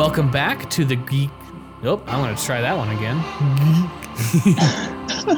Welcome 0.00 0.30
back 0.30 0.70
to 0.70 0.86
the 0.86 0.96
Geek. 0.96 1.28
Nope, 1.82 2.02
I'm 2.06 2.22
going 2.22 2.34
to 2.34 2.42
try 2.42 2.62
that 2.62 2.74
one 2.74 2.88
again. 2.88 3.18
All 5.28 5.34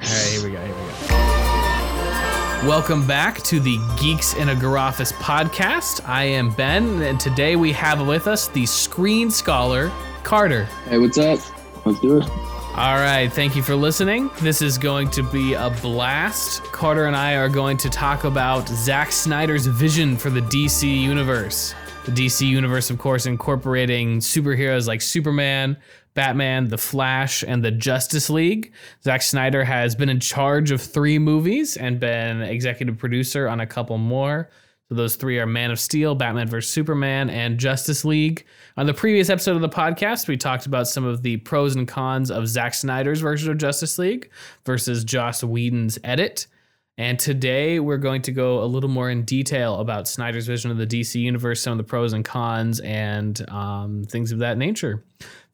right, 0.00 0.30
here 0.32 0.42
we 0.42 0.50
go. 0.50 0.60
Here 0.66 0.74
we 0.74 0.80
go. 0.82 2.68
Welcome 2.68 3.06
back 3.06 3.40
to 3.44 3.60
the 3.60 3.78
Geeks 4.00 4.34
in 4.34 4.48
a 4.48 4.54
Garoffice 4.56 5.12
podcast. 5.12 6.00
I 6.08 6.24
am 6.24 6.50
Ben, 6.50 7.00
and 7.02 7.20
today 7.20 7.54
we 7.54 7.70
have 7.70 8.04
with 8.04 8.26
us 8.26 8.48
the 8.48 8.66
screen 8.66 9.30
scholar, 9.30 9.92
Carter. 10.24 10.64
Hey, 10.88 10.98
what's 10.98 11.16
up? 11.16 11.38
Let's 11.84 12.00
do 12.00 12.18
it. 12.18 12.28
All 12.28 12.96
right, 12.96 13.28
thank 13.32 13.54
you 13.54 13.62
for 13.62 13.76
listening. 13.76 14.28
This 14.40 14.60
is 14.60 14.76
going 14.76 15.08
to 15.10 15.22
be 15.22 15.54
a 15.54 15.70
blast. 15.70 16.64
Carter 16.64 17.04
and 17.04 17.14
I 17.14 17.36
are 17.36 17.48
going 17.48 17.76
to 17.76 17.88
talk 17.88 18.24
about 18.24 18.68
Zack 18.68 19.12
Snyder's 19.12 19.66
vision 19.66 20.16
for 20.16 20.30
the 20.30 20.42
DC 20.42 21.00
universe. 21.00 21.76
The 22.06 22.12
DC 22.12 22.46
universe, 22.46 22.88
of 22.88 22.98
course, 22.98 23.26
incorporating 23.26 24.20
superheroes 24.20 24.86
like 24.86 25.02
Superman, 25.02 25.76
Batman, 26.14 26.68
The 26.68 26.78
Flash, 26.78 27.42
and 27.42 27.64
the 27.64 27.72
Justice 27.72 28.30
League. 28.30 28.72
Zack 29.02 29.22
Snyder 29.22 29.64
has 29.64 29.96
been 29.96 30.08
in 30.08 30.20
charge 30.20 30.70
of 30.70 30.80
three 30.80 31.18
movies 31.18 31.76
and 31.76 31.98
been 31.98 32.42
executive 32.42 32.96
producer 32.96 33.48
on 33.48 33.58
a 33.58 33.66
couple 33.66 33.98
more. 33.98 34.48
So 34.88 34.94
those 34.94 35.16
three 35.16 35.40
are 35.40 35.46
Man 35.46 35.72
of 35.72 35.80
Steel, 35.80 36.14
Batman 36.14 36.46
vs. 36.46 36.72
Superman, 36.72 37.28
and 37.28 37.58
Justice 37.58 38.04
League. 38.04 38.46
On 38.76 38.86
the 38.86 38.94
previous 38.94 39.28
episode 39.28 39.56
of 39.56 39.62
the 39.62 39.68
podcast, 39.68 40.28
we 40.28 40.36
talked 40.36 40.66
about 40.66 40.86
some 40.86 41.04
of 41.04 41.22
the 41.22 41.38
pros 41.38 41.74
and 41.74 41.88
cons 41.88 42.30
of 42.30 42.46
Zack 42.46 42.74
Snyder's 42.74 43.20
version 43.20 43.50
of 43.50 43.58
Justice 43.58 43.98
League 43.98 44.30
versus 44.64 45.02
Joss 45.02 45.42
Whedon's 45.42 45.98
edit. 46.04 46.46
And 46.98 47.18
today 47.18 47.78
we're 47.78 47.98
going 47.98 48.22
to 48.22 48.32
go 48.32 48.62
a 48.62 48.64
little 48.64 48.88
more 48.88 49.10
in 49.10 49.24
detail 49.24 49.80
about 49.80 50.08
Snyder's 50.08 50.46
vision 50.46 50.70
of 50.70 50.78
the 50.78 50.86
DC 50.86 51.20
universe, 51.20 51.60
some 51.60 51.72
of 51.72 51.78
the 51.78 51.84
pros 51.84 52.14
and 52.14 52.24
cons, 52.24 52.80
and 52.80 53.48
um, 53.50 54.04
things 54.04 54.32
of 54.32 54.38
that 54.38 54.56
nature. 54.56 55.04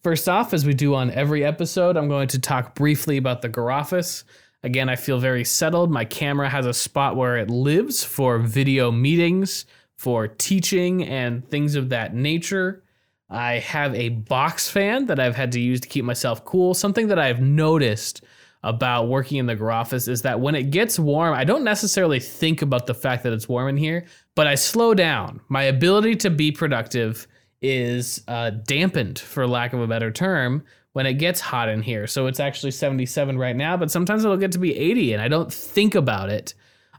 First 0.05 0.29
off, 0.29 0.55
as 0.55 0.65
we 0.65 0.73
do 0.73 0.95
on 0.95 1.11
every 1.11 1.45
episode, 1.45 1.97
I'm 1.97 2.09
going 2.09 2.29
to 2.29 2.39
talk 2.39 2.77
briefly 2.77 3.17
about 3.17 3.43
the 3.43 3.48
Garoffice. 3.48 4.23
Again, 4.63 4.89
I 4.89 4.95
feel 4.95 5.19
very 5.19 5.45
settled. 5.45 5.91
My 5.91 6.05
camera 6.05 6.48
has 6.48 6.65
a 6.65 6.73
spot 6.73 7.17
where 7.17 7.37
it 7.37 7.51
lives 7.51 8.05
for 8.05 8.39
video 8.39 8.93
meetings, 8.93 9.67
for 9.97 10.29
teaching, 10.29 11.05
and 11.05 11.48
things 11.48 11.75
of 11.75 11.89
that 11.89 12.15
nature. 12.15 12.85
I 13.29 13.55
have 13.55 13.95
a 13.97 14.11
box 14.11 14.70
fan 14.70 15.07
that 15.07 15.19
I've 15.19 15.35
had 15.35 15.51
to 15.53 15.61
use 15.61 15.81
to 15.81 15.89
keep 15.89 16.05
myself 16.05 16.45
cool. 16.45 16.75
Something 16.75 17.09
that 17.09 17.19
I've 17.19 17.41
noticed 17.41 18.23
about 18.65 19.09
working 19.09 19.39
in 19.39 19.47
the 19.47 19.57
Garoffice 19.57 20.09
is 20.09 20.23
that 20.23 20.41
when 20.41 20.55
it 20.55 20.71
gets 20.71 20.99
warm, 20.99 21.35
I 21.35 21.45
don't 21.45 21.65
necessarily 21.65 22.21
think 22.21 22.63
about 22.63 22.87
the 22.87 22.95
fact 22.95 23.25
that 23.25 23.33
it's 23.33 23.49
warm 23.49 23.69
in 23.69 23.77
here, 23.77 24.05
but 24.35 24.47
I 24.47 24.55
slow 24.55 24.95
down. 24.95 25.41
My 25.49 25.65
ability 25.65 26.17
to 26.17 26.31
be 26.31 26.53
productive 26.53 27.27
is 27.61 28.23
uh, 28.29 28.51
dampened, 28.51 29.19
for 29.19 29.47
lack 29.47 29.73
of 29.73 29.81
a 29.81 29.87
better 29.87 30.11
term, 30.11 30.65
when 30.93 31.07
it 31.07 31.15
gets 31.15 31.41
hot 31.41 31.69
in 31.69 31.83
here. 31.83 32.07
So 32.07 32.27
it's 32.27 32.41
actually 32.41 32.73
77 32.73 33.39
right 33.39 33.57
now, 33.57 33.77
but 33.77 33.91
sometimes 33.91 34.25
it'll 34.25 34.37
get 34.37 34.53
to 34.53 34.59
be 34.59 34.77
80 34.77 35.15
and 35.15 35.23
I 35.23 35.29
don't 35.29 35.53
think 35.53 35.95
about 35.95 36.29
it 36.29 36.55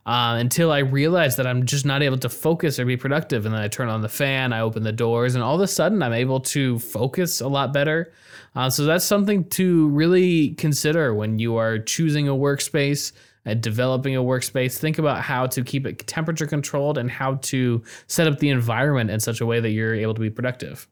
uh, 0.05 0.35
until 0.37 0.71
I 0.71 0.79
realize 0.79 1.37
that 1.37 1.47
I'm 1.47 1.65
just 1.65 1.85
not 1.85 2.03
able 2.03 2.17
to 2.19 2.29
focus 2.29 2.77
or 2.77 2.85
be 2.85 2.97
productive. 2.97 3.45
And 3.45 3.53
then 3.53 3.61
I 3.61 3.67
turn 3.67 3.89
on 3.89 4.01
the 4.01 4.09
fan, 4.09 4.51
I 4.51 4.59
open 4.59 4.83
the 4.83 4.91
doors, 4.91 5.35
and 5.35 5.43
all 5.43 5.55
of 5.55 5.61
a 5.61 5.67
sudden 5.67 6.03
I'm 6.03 6.13
able 6.13 6.41
to 6.41 6.79
focus 6.79 7.39
a 7.41 7.47
lot 7.47 7.71
better. 7.71 8.11
Uh, 8.55 8.69
so 8.69 8.85
that's 8.85 9.05
something 9.05 9.45
to 9.49 9.87
really 9.89 10.49
consider 10.55 11.13
when 11.13 11.39
you 11.39 11.55
are 11.55 11.79
choosing 11.79 12.27
a 12.27 12.33
workspace 12.33 13.13
and 13.45 13.61
developing 13.61 14.15
a 14.15 14.21
workspace. 14.21 14.77
Think 14.77 14.99
about 14.99 15.21
how 15.21 15.47
to 15.47 15.63
keep 15.63 15.87
it 15.87 16.05
temperature 16.05 16.47
controlled 16.47 16.97
and 16.97 17.09
how 17.09 17.35
to 17.35 17.81
set 18.07 18.27
up 18.27 18.39
the 18.39 18.49
environment 18.49 19.09
in 19.09 19.19
such 19.19 19.41
a 19.41 19.45
way 19.45 19.59
that 19.59 19.71
you're 19.71 19.95
able 19.95 20.13
to 20.13 20.21
be 20.21 20.29
productive. 20.29 20.87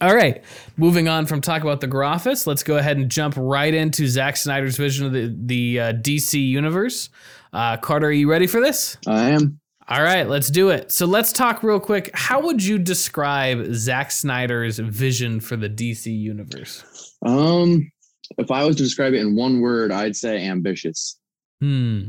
All 0.00 0.14
right, 0.14 0.42
moving 0.76 1.06
on 1.06 1.24
from 1.24 1.40
talk 1.40 1.62
about 1.62 1.80
the 1.80 1.86
Garoffice, 1.86 2.48
let's 2.48 2.64
go 2.64 2.78
ahead 2.78 2.96
and 2.96 3.08
jump 3.08 3.34
right 3.36 3.72
into 3.72 4.08
Zack 4.08 4.36
Snyder's 4.36 4.76
vision 4.76 5.06
of 5.06 5.12
the 5.12 5.32
the 5.38 5.80
uh, 5.80 5.92
DC 5.92 6.44
universe. 6.48 7.10
Uh, 7.54 7.76
Carter, 7.76 8.08
are 8.08 8.12
you 8.12 8.28
ready 8.28 8.48
for 8.48 8.60
this? 8.60 8.98
I 9.06 9.30
am. 9.30 9.60
All 9.86 10.02
right, 10.02 10.28
let's 10.28 10.50
do 10.50 10.70
it. 10.70 10.90
So 10.90 11.06
let's 11.06 11.32
talk 11.32 11.62
real 11.62 11.78
quick. 11.78 12.10
How 12.14 12.40
would 12.40 12.64
you 12.64 12.78
describe 12.78 13.72
Zack 13.74 14.10
Snyder's 14.10 14.78
vision 14.78 15.38
for 15.38 15.56
the 15.56 15.68
DC 15.68 16.06
universe? 16.06 17.14
Um, 17.24 17.92
if 18.38 18.50
I 18.50 18.64
was 18.64 18.76
to 18.76 18.82
describe 18.82 19.12
it 19.12 19.20
in 19.20 19.36
one 19.36 19.60
word, 19.60 19.92
I'd 19.92 20.16
say 20.16 20.44
ambitious. 20.46 21.20
Hmm, 21.60 22.08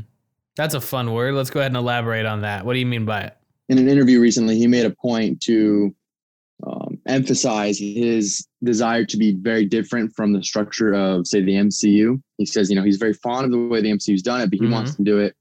that's 0.56 0.74
a 0.74 0.80
fun 0.80 1.12
word. 1.12 1.34
Let's 1.34 1.50
go 1.50 1.60
ahead 1.60 1.70
and 1.70 1.76
elaborate 1.76 2.26
on 2.26 2.40
that. 2.40 2.66
What 2.66 2.72
do 2.72 2.80
you 2.80 2.86
mean 2.86 3.04
by 3.04 3.22
it? 3.22 3.36
In 3.68 3.78
an 3.78 3.88
interview 3.88 4.20
recently, 4.20 4.56
he 4.56 4.66
made 4.66 4.86
a 4.86 4.90
point 4.90 5.40
to 5.42 5.94
um, 6.66 6.85
emphasize 7.06 7.78
his 7.78 8.46
desire 8.64 9.04
to 9.04 9.16
be 9.16 9.34
very 9.40 9.64
different 9.64 10.12
from 10.14 10.32
the 10.32 10.42
structure 10.42 10.92
of, 10.94 11.26
say, 11.26 11.42
the 11.42 11.52
MCU. 11.54 12.20
He 12.38 12.46
says, 12.46 12.68
you 12.70 12.76
know, 12.76 12.82
he's 12.82 12.96
very 12.96 13.14
fond 13.14 13.44
of 13.46 13.52
the 13.52 13.58
way 13.68 13.80
the 13.80 13.90
MCU's 13.90 14.22
done 14.22 14.40
it, 14.40 14.50
but 14.50 14.58
he 14.58 14.66
Mhm. 14.66 14.72
wants 14.72 14.94
to 14.96 15.02
do 15.02 15.18
it 15.18 15.34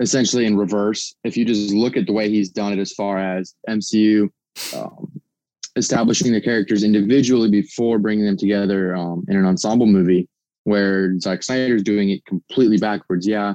essentially 0.00 0.46
in 0.46 0.56
reverse. 0.56 1.14
If 1.24 1.36
you 1.36 1.44
just 1.44 1.72
look 1.74 1.96
at 1.96 2.06
the 2.06 2.12
way 2.12 2.28
he's 2.30 2.50
done 2.50 2.72
it 2.72 2.78
as 2.78 2.92
far 2.92 3.18
as 3.18 3.54
MCU 3.68 4.28
um, 4.72 5.20
establishing 5.76 6.32
the 6.32 6.40
characters 6.40 6.84
individually 6.84 7.50
before 7.50 7.98
bringing 7.98 8.24
them 8.26 8.36
together 8.36 8.94
um, 8.94 9.24
in 9.28 9.36
an 9.36 9.44
ensemble 9.44 9.86
movie, 9.86 10.28
where 10.64 11.18
Zack 11.18 11.42
Snyder's 11.42 11.82
doing 11.82 12.10
it 12.10 12.24
completely 12.26 12.76
backwards. 12.76 13.26
Yeah, 13.26 13.54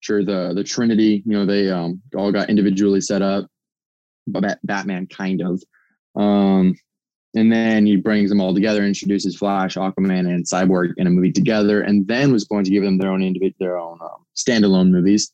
sure, 0.00 0.24
the 0.24 0.52
the 0.54 0.64
Trinity, 0.64 1.22
you 1.26 1.32
know, 1.32 1.46
they 1.46 1.70
um, 1.70 2.00
all 2.16 2.32
got 2.32 2.48
individually 2.50 3.00
set 3.00 3.22
up, 3.22 3.46
but 4.26 4.42
Bat- 4.42 4.60
Batman 4.64 5.06
kind 5.06 5.40
of. 5.42 5.62
Um, 6.16 6.76
and 7.34 7.52
then 7.52 7.84
he 7.84 7.96
brings 7.96 8.30
them 8.30 8.40
all 8.40 8.54
together, 8.54 8.84
introduces 8.84 9.36
Flash, 9.36 9.74
Aquaman, 9.74 10.32
and 10.32 10.44
Cyborg 10.44 10.94
in 10.96 11.06
a 11.06 11.10
movie 11.10 11.32
together, 11.32 11.80
and 11.80 12.06
then 12.06 12.32
was 12.32 12.44
going 12.44 12.64
to 12.64 12.70
give 12.70 12.84
them 12.84 12.98
their 12.98 13.10
own 13.10 13.22
individual, 13.22 13.56
their 13.58 13.78
own 13.78 13.98
um, 14.00 14.24
standalone 14.36 14.90
movies. 14.90 15.32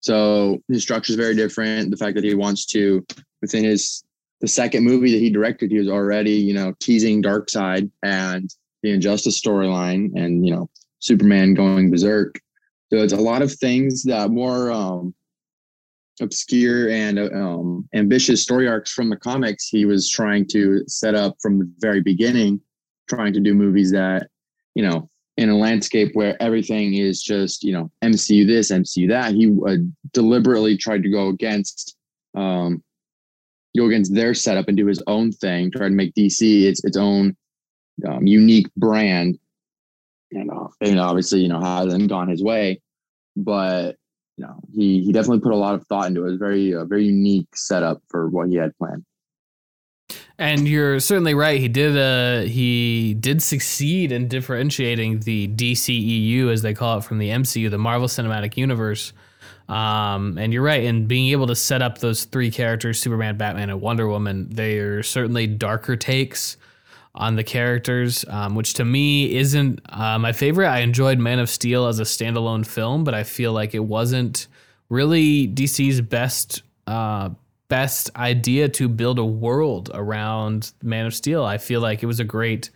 So 0.00 0.60
his 0.68 0.82
structure 0.82 1.12
is 1.12 1.16
very 1.16 1.36
different. 1.36 1.90
The 1.90 1.96
fact 1.96 2.16
that 2.16 2.24
he 2.24 2.34
wants 2.34 2.66
to, 2.66 3.04
within 3.40 3.64
his 3.64 4.02
the 4.40 4.48
second 4.48 4.84
movie 4.84 5.12
that 5.12 5.20
he 5.20 5.30
directed, 5.30 5.70
he 5.70 5.78
was 5.78 5.88
already 5.88 6.32
you 6.32 6.54
know 6.54 6.74
teasing 6.80 7.22
Darkseid 7.22 7.90
and 8.02 8.50
the 8.82 8.90
Injustice 8.90 9.40
storyline, 9.40 10.10
and 10.16 10.44
you 10.44 10.54
know 10.54 10.68
Superman 10.98 11.54
going 11.54 11.90
berserk. 11.90 12.40
So 12.92 12.98
it's 12.98 13.12
a 13.12 13.16
lot 13.16 13.42
of 13.42 13.52
things 13.52 14.04
that 14.04 14.30
more 14.30 14.70
um, 14.70 15.14
obscure 16.20 16.88
and 16.90 17.18
um, 17.18 17.88
ambitious 17.94 18.42
story 18.42 18.66
arcs 18.66 18.92
from 18.92 19.10
the 19.10 19.16
comics 19.16 19.68
he 19.68 19.84
was 19.84 20.08
trying 20.08 20.46
to 20.46 20.82
set 20.86 21.14
up 21.14 21.36
from 21.40 21.58
the 21.58 21.70
very 21.78 22.00
beginning 22.00 22.60
trying 23.08 23.32
to 23.32 23.40
do 23.40 23.54
movies 23.54 23.90
that 23.90 24.28
you 24.74 24.82
know 24.82 25.08
in 25.36 25.50
a 25.50 25.56
landscape 25.56 26.10
where 26.14 26.40
everything 26.42 26.94
is 26.94 27.22
just 27.22 27.62
you 27.62 27.72
know 27.72 27.90
mcu 28.02 28.46
this 28.46 28.70
mcu 28.70 29.08
that 29.08 29.34
he 29.34 29.54
uh, 29.66 29.76
deliberately 30.12 30.76
tried 30.76 31.02
to 31.02 31.10
go 31.10 31.28
against 31.28 31.96
um, 32.34 32.82
go 33.76 33.86
against 33.86 34.14
their 34.14 34.32
setup 34.34 34.68
and 34.68 34.76
do 34.76 34.86
his 34.86 35.02
own 35.06 35.30
thing 35.32 35.70
try 35.70 35.88
to 35.88 35.94
make 35.94 36.14
dc 36.14 36.40
its 36.40 36.82
its 36.84 36.96
own 36.96 37.36
um, 38.06 38.26
unique 38.26 38.66
brand. 38.76 39.38
And, 40.32 40.50
uh, 40.50 40.68
and 40.80 40.98
obviously 40.98 41.40
you 41.40 41.48
know 41.48 41.60
hasn't 41.60 42.08
gone 42.08 42.28
his 42.28 42.42
way 42.42 42.80
but 43.36 43.96
you 44.36 44.44
know, 44.44 44.60
he 44.74 45.02
he 45.02 45.12
definitely 45.12 45.40
put 45.40 45.52
a 45.52 45.56
lot 45.56 45.74
of 45.74 45.86
thought 45.86 46.06
into 46.08 46.22
it. 46.22 46.28
It 46.28 46.30
was 46.30 46.38
very 46.38 46.74
uh, 46.74 46.84
very 46.84 47.06
unique 47.06 47.56
setup 47.56 48.02
for 48.08 48.28
what 48.28 48.48
he 48.48 48.56
had 48.56 48.76
planned. 48.76 49.04
And 50.38 50.68
you're 50.68 51.00
certainly 51.00 51.34
right. 51.34 51.58
He 51.58 51.68
did 51.68 51.96
uh 51.96 52.46
he 52.48 53.14
did 53.14 53.42
succeed 53.42 54.12
in 54.12 54.28
differentiating 54.28 55.20
the 55.20 55.48
DCEU 55.48 56.52
as 56.52 56.62
they 56.62 56.74
call 56.74 56.98
it 56.98 57.04
from 57.04 57.18
the 57.18 57.30
MCU, 57.30 57.70
the 57.70 57.78
Marvel 57.78 58.08
Cinematic 58.08 58.56
Universe. 58.56 59.12
Um, 59.68 60.38
and 60.38 60.52
you're 60.52 60.62
right 60.62 60.84
in 60.84 61.06
being 61.06 61.32
able 61.32 61.48
to 61.48 61.56
set 61.56 61.82
up 61.82 61.98
those 61.98 62.24
three 62.24 62.52
characters, 62.52 63.00
Superman, 63.00 63.36
Batman, 63.36 63.68
and 63.68 63.80
Wonder 63.80 64.06
Woman. 64.06 64.48
They 64.48 64.78
are 64.78 65.02
certainly 65.02 65.48
darker 65.48 65.96
takes 65.96 66.56
on 67.16 67.36
the 67.36 67.44
characters, 67.44 68.24
um, 68.28 68.54
which 68.54 68.74
to 68.74 68.84
me 68.84 69.34
isn't 69.36 69.80
uh, 69.88 70.18
my 70.18 70.32
favorite. 70.32 70.68
I 70.68 70.80
enjoyed 70.80 71.18
Man 71.18 71.38
of 71.38 71.48
Steel 71.48 71.86
as 71.86 71.98
a 71.98 72.04
standalone 72.04 72.66
film, 72.66 73.04
but 73.04 73.14
I 73.14 73.22
feel 73.22 73.52
like 73.52 73.74
it 73.74 73.84
wasn't 73.84 74.46
really 74.88 75.48
DC's 75.48 76.00
best 76.00 76.62
uh, 76.86 77.30
best 77.68 78.10
idea 78.16 78.68
to 78.68 78.88
build 78.88 79.18
a 79.18 79.24
world 79.24 79.90
around 79.92 80.72
Man 80.82 81.06
of 81.06 81.14
Steel. 81.14 81.44
I 81.44 81.58
feel 81.58 81.80
like 81.80 82.02
it 82.02 82.06
was 82.06 82.20
a 82.20 82.24
great 82.24 82.70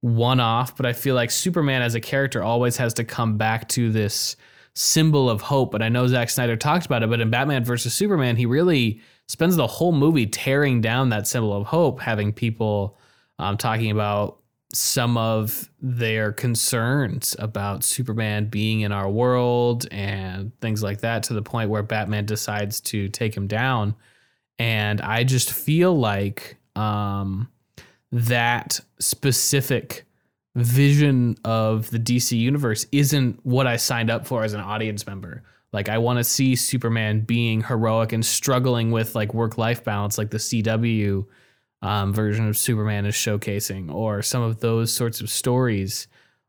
one 0.00 0.38
off, 0.38 0.76
but 0.76 0.86
I 0.86 0.92
feel 0.92 1.14
like 1.14 1.30
Superman 1.30 1.82
as 1.82 1.94
a 1.94 2.00
character 2.00 2.42
always 2.42 2.76
has 2.76 2.94
to 2.94 3.04
come 3.04 3.36
back 3.36 3.68
to 3.70 3.90
this 3.90 4.36
symbol 4.74 5.28
of 5.28 5.42
hope. 5.42 5.74
And 5.74 5.82
I 5.82 5.88
know 5.88 6.06
Zack 6.06 6.30
Snyder 6.30 6.56
talked 6.56 6.86
about 6.86 7.02
it, 7.02 7.10
but 7.10 7.20
in 7.20 7.30
Batman 7.30 7.64
versus 7.64 7.94
Superman, 7.94 8.36
he 8.36 8.46
really 8.46 9.00
spends 9.26 9.56
the 9.56 9.66
whole 9.66 9.92
movie 9.92 10.26
tearing 10.26 10.80
down 10.80 11.08
that 11.08 11.26
symbol 11.26 11.52
of 11.52 11.66
hope, 11.66 12.00
having 12.00 12.32
people 12.32 12.96
um, 13.38 13.56
talking 13.56 13.90
about 13.90 14.38
some 14.74 15.16
of 15.16 15.70
their 15.80 16.32
concerns 16.32 17.34
about 17.38 17.82
Superman 17.82 18.46
being 18.46 18.82
in 18.82 18.92
our 18.92 19.08
world 19.08 19.86
and 19.90 20.58
things 20.60 20.82
like 20.82 21.00
that 21.00 21.22
to 21.24 21.34
the 21.34 21.42
point 21.42 21.70
where 21.70 21.82
Batman 21.82 22.26
decides 22.26 22.80
to 22.82 23.08
take 23.08 23.34
him 23.34 23.46
down. 23.46 23.94
And 24.58 25.00
I 25.00 25.24
just 25.24 25.52
feel 25.52 25.98
like 25.98 26.56
um, 26.76 27.48
that 28.12 28.80
specific 28.98 30.04
vision 30.54 31.36
of 31.44 31.88
the 31.90 31.98
DC 31.98 32.38
universe 32.38 32.86
isn't 32.92 33.44
what 33.44 33.66
I 33.66 33.76
signed 33.76 34.10
up 34.10 34.26
for 34.26 34.44
as 34.44 34.52
an 34.52 34.60
audience 34.60 35.06
member. 35.06 35.44
Like 35.72 35.88
I 35.88 35.98
want 35.98 36.18
to 36.18 36.24
see 36.24 36.56
Superman 36.56 37.20
being 37.20 37.62
heroic 37.62 38.12
and 38.12 38.24
struggling 38.24 38.90
with 38.90 39.14
like 39.14 39.32
work 39.32 39.56
life 39.56 39.84
balance, 39.84 40.18
like 40.18 40.30
the 40.30 40.38
CW 40.38 41.26
um, 41.82 42.12
version 42.12 42.48
of 42.48 42.56
Superman 42.56 43.06
is 43.06 43.14
showcasing, 43.14 43.92
or 43.92 44.22
some 44.22 44.42
of 44.42 44.60
those 44.60 44.92
sorts 44.92 45.20
of 45.20 45.30
stories, 45.30 46.08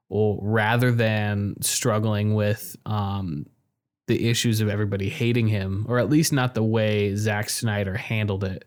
or 0.10 0.40
rather 0.42 0.92
than 0.92 1.56
struggling 1.62 2.34
with 2.34 2.76
um, 2.86 3.46
the 4.08 4.28
issues 4.28 4.60
of 4.60 4.70
everybody 4.70 5.08
hating 5.08 5.48
him, 5.48 5.86
or 5.88 6.00
at 6.00 6.10
least 6.10 6.34
not 6.34 6.56
the 6.56 6.64
way 6.64 7.16
Zack 7.16 7.50
Snyder 7.50 7.96
handled 7.96 8.44
it. 8.44 8.66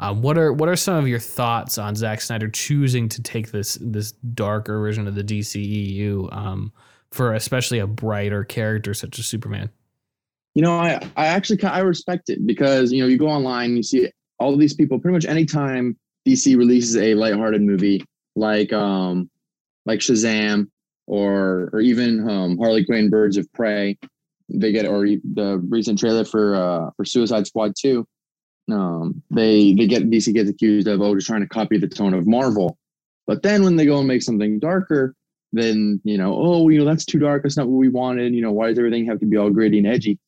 Um, 0.00 0.22
what 0.22 0.38
are 0.38 0.52
what 0.52 0.68
are 0.68 0.76
some 0.76 0.94
of 0.94 1.08
your 1.08 1.18
thoughts 1.18 1.76
on 1.76 1.94
Zack 1.94 2.20
Snyder 2.20 2.48
choosing 2.48 3.08
to 3.10 3.22
take 3.22 3.50
this 3.50 3.76
this 3.80 4.12
darker 4.12 4.78
version 4.78 5.06
of 5.06 5.14
the 5.14 5.24
DCEU 5.24 6.34
um, 6.34 6.72
for 7.10 7.34
especially 7.34 7.80
a 7.80 7.86
brighter 7.86 8.44
character 8.44 8.94
such 8.94 9.18
as 9.18 9.26
Superman? 9.26 9.68
You 10.54 10.62
know, 10.62 10.78
I 10.78 11.00
I 11.16 11.26
actually 11.26 11.62
I 11.64 11.80
respect 11.80 12.30
it 12.30 12.46
because 12.46 12.92
you 12.92 13.02
know 13.02 13.08
you 13.08 13.18
go 13.18 13.28
online 13.28 13.76
you 13.76 13.82
see 13.82 14.08
all 14.38 14.52
of 14.52 14.60
these 14.60 14.74
people 14.74 14.98
pretty 14.98 15.14
much 15.14 15.26
anytime 15.26 15.96
DC 16.26 16.56
releases 16.56 16.96
a 16.96 17.14
lighthearted 17.14 17.62
movie 17.62 18.04
like 18.36 18.72
um 18.72 19.30
like 19.86 20.00
Shazam 20.00 20.66
or 21.06 21.70
or 21.72 21.80
even 21.80 22.28
um, 22.28 22.58
Harley 22.58 22.84
Quinn 22.84 23.08
Birds 23.08 23.36
of 23.36 23.50
Prey, 23.54 23.98
they 24.48 24.72
get 24.72 24.86
or 24.86 25.06
the 25.06 25.58
recent 25.68 25.98
trailer 25.98 26.24
for 26.24 26.54
uh 26.54 26.90
for 26.96 27.04
Suicide 27.04 27.46
Squad 27.46 27.74
2 27.80 28.06
um, 28.70 29.22
they 29.30 29.74
they 29.74 29.86
get 29.86 30.10
DC 30.10 30.32
gets 30.34 30.50
accused 30.50 30.88
of 30.88 31.00
oh 31.00 31.14
just 31.14 31.26
trying 31.26 31.40
to 31.40 31.48
copy 31.48 31.78
the 31.78 31.88
tone 31.88 32.14
of 32.14 32.26
Marvel, 32.26 32.76
but 33.26 33.42
then 33.42 33.62
when 33.64 33.76
they 33.76 33.86
go 33.86 33.98
and 33.98 34.08
make 34.08 34.22
something 34.22 34.58
darker, 34.58 35.14
then 35.52 36.00
you 36.04 36.18
know 36.18 36.34
oh 36.36 36.68
you 36.68 36.78
know 36.78 36.84
that's 36.84 37.04
too 37.04 37.18
dark. 37.18 37.42
That's 37.42 37.56
not 37.56 37.68
what 37.68 37.78
we 37.78 37.88
wanted. 37.88 38.34
You 38.34 38.42
know 38.42 38.52
why 38.52 38.68
does 38.68 38.78
everything 38.78 39.06
have 39.06 39.20
to 39.20 39.26
be 39.26 39.36
all 39.36 39.50
gritty 39.50 39.78
and 39.78 39.86
edgy? 39.86 40.18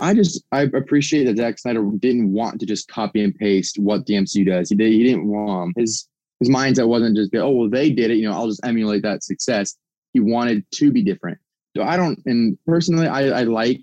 I 0.00 0.14
just 0.14 0.42
I 0.52 0.62
appreciate 0.62 1.24
that 1.24 1.36
Zack 1.36 1.58
Snyder 1.58 1.88
didn't 1.98 2.32
want 2.32 2.60
to 2.60 2.66
just 2.66 2.88
copy 2.88 3.22
and 3.22 3.34
paste 3.34 3.78
what 3.78 4.06
the 4.06 4.14
MCU 4.14 4.46
does. 4.46 4.70
He 4.70 4.76
did 4.76 4.92
he 4.92 5.04
didn't 5.04 5.28
want 5.28 5.78
his 5.78 6.08
his 6.40 6.48
mindset 6.48 6.88
wasn't 6.88 7.16
just 7.16 7.34
oh 7.34 7.50
well 7.50 7.68
they 7.68 7.90
did 7.90 8.10
it 8.10 8.16
you 8.16 8.28
know 8.28 8.34
I'll 8.34 8.48
just 8.48 8.64
emulate 8.64 9.02
that 9.02 9.22
success. 9.22 9.76
He 10.12 10.20
wanted 10.20 10.64
to 10.72 10.90
be 10.90 11.02
different. 11.02 11.38
So 11.76 11.82
I 11.82 11.96
don't 11.96 12.18
and 12.26 12.58
personally 12.66 13.06
I 13.06 13.40
I 13.40 13.42
like 13.44 13.82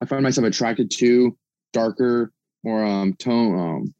I 0.00 0.06
find 0.06 0.22
myself 0.22 0.46
attracted 0.46 0.90
to 0.92 1.36
darker 1.72 2.32
more 2.64 2.84
um 2.84 3.14
tone 3.14 3.58
um 3.58 3.94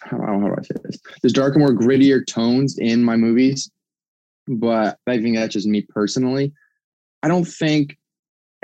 how, 0.00 0.18
how 0.18 0.38
do 0.38 0.54
I 0.58 0.62
say 0.62 0.74
this? 0.84 0.98
There's 1.22 1.32
darker, 1.32 1.58
more 1.58 1.72
grittier 1.72 2.26
tones 2.26 2.78
in 2.78 3.02
my 3.02 3.16
movies, 3.16 3.70
but 4.46 4.98
I 5.06 5.20
think 5.20 5.36
that's 5.36 5.54
just 5.54 5.66
me 5.66 5.82
personally. 5.82 6.52
I 7.22 7.28
don't 7.28 7.46
think 7.46 7.96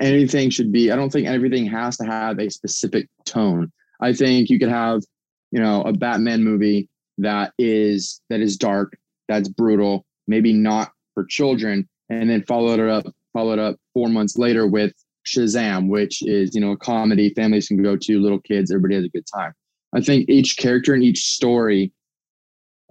anything 0.00 0.50
should 0.50 0.73
be. 0.73 0.91
I 0.91 0.97
don't 0.97 1.11
think 1.11 1.26
everything 1.26 1.67
has 1.67 1.97
to 1.99 2.05
have 2.05 2.38
a 2.38 2.50
specific 2.50 3.08
tone. 3.25 3.70
I 4.00 4.12
think 4.12 4.49
you 4.49 4.58
could 4.58 4.70
have, 4.70 5.02
you 5.50 5.61
know, 5.61 5.82
a 5.82 5.93
Batman 5.93 6.43
movie 6.43 6.88
that 7.19 7.52
is 7.58 8.20
that 8.31 8.41
is 8.41 8.56
dark, 8.56 8.97
that's 9.29 9.49
brutal, 9.49 10.05
maybe 10.26 10.52
not 10.52 10.91
for 11.14 11.25
children, 11.25 11.88
and 12.08 12.31
then 12.31 12.43
follow 12.44 12.73
it 12.73 12.81
up, 12.81 13.05
follow 13.32 13.52
it 13.52 13.58
up 13.58 13.76
four 13.94 14.08
months 14.08 14.38
later 14.38 14.67
with 14.67 14.93
Shazam, 15.26 15.88
which 15.88 16.23
is 16.23 16.55
you 16.55 16.61
know 16.61 16.73
a 16.73 16.76
comedy 16.76 17.31
families 17.35 17.69
can 17.69 17.82
go 17.82 17.96
to, 17.96 18.20
little 18.20 18.41
kids, 18.41 18.70
everybody 18.70 18.94
has 18.94 19.05
a 19.05 19.11
good 19.11 19.26
time. 19.32 19.53
I 19.93 20.00
think 20.00 20.29
each 20.29 20.56
character 20.56 20.94
and 20.94 21.03
each 21.03 21.25
story 21.25 21.93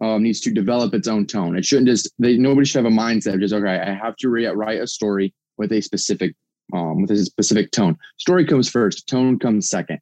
um, 0.02 0.24
needs 0.24 0.42
to 0.42 0.52
develop 0.52 0.94
its 0.94 1.08
own 1.08 1.26
tone. 1.26 1.58
It 1.58 1.66
shouldn't 1.66 1.88
just 1.88 2.10
they 2.20 2.38
nobody 2.38 2.66
should 2.66 2.84
have 2.84 2.92
a 2.92 2.96
mindset 2.96 3.36
of 3.36 3.42
just 3.42 3.54
okay, 3.54 3.80
I 3.80 3.94
have 3.94 4.16
to 4.18 4.30
re- 4.30 4.46
write 4.46 4.82
a 4.82 4.88
story 4.88 5.34
with 5.58 5.72
a 5.72 5.82
specific 5.82 6.36
um, 6.74 7.02
with 7.02 7.12
a 7.12 7.18
specific 7.18 7.72
tone. 7.72 7.98
Story 8.18 8.46
comes 8.46 8.70
first, 8.70 9.08
tone 9.08 9.40
comes 9.40 9.70
second. 9.70 10.00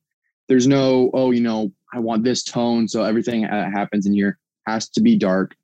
There's 0.47 0.67
no 0.67 1.11
oh 1.13 1.31
you 1.31 1.41
know 1.41 1.71
I 1.93 1.99
want 1.99 2.23
this 2.23 2.43
tone, 2.43 2.87
so 2.87 3.03
everything 3.03 3.41
that 3.41 3.71
happens 3.71 4.05
in 4.05 4.13
here 4.13 4.37
has 4.65 4.89
to 4.89 5.01
be 5.01 5.17
dark. 5.17 5.55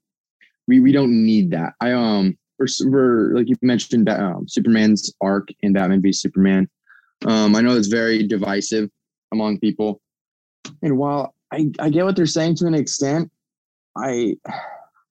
We 0.68 0.80
we 0.80 0.92
don't 0.92 1.12
need 1.12 1.52
that. 1.52 1.74
I 1.82 1.92
um 1.92 2.38
for, 2.58 2.68
for 2.68 3.32
like 3.36 3.50
you 3.50 3.56
mentioned 3.62 4.10
um, 4.10 4.48
Superman's 4.48 5.14
arc 5.22 5.50
in 5.62 5.74
Batman 5.74 6.02
v 6.02 6.14
Superman. 6.14 6.70
Um, 7.26 7.56
I 7.56 7.62
know 7.62 7.76
it's 7.76 7.88
very 7.88 8.28
divisive 8.28 8.90
among 9.32 9.60
people, 9.60 10.02
and 10.82 10.98
while 10.98 11.34
I, 11.52 11.70
I 11.80 11.90
get 11.90 12.06
what 12.06 12.16
they're 12.16 12.26
saying 12.26 12.56
to 12.58 12.68
an 12.68 12.74
extent, 12.74 13.32
I 13.98 14.36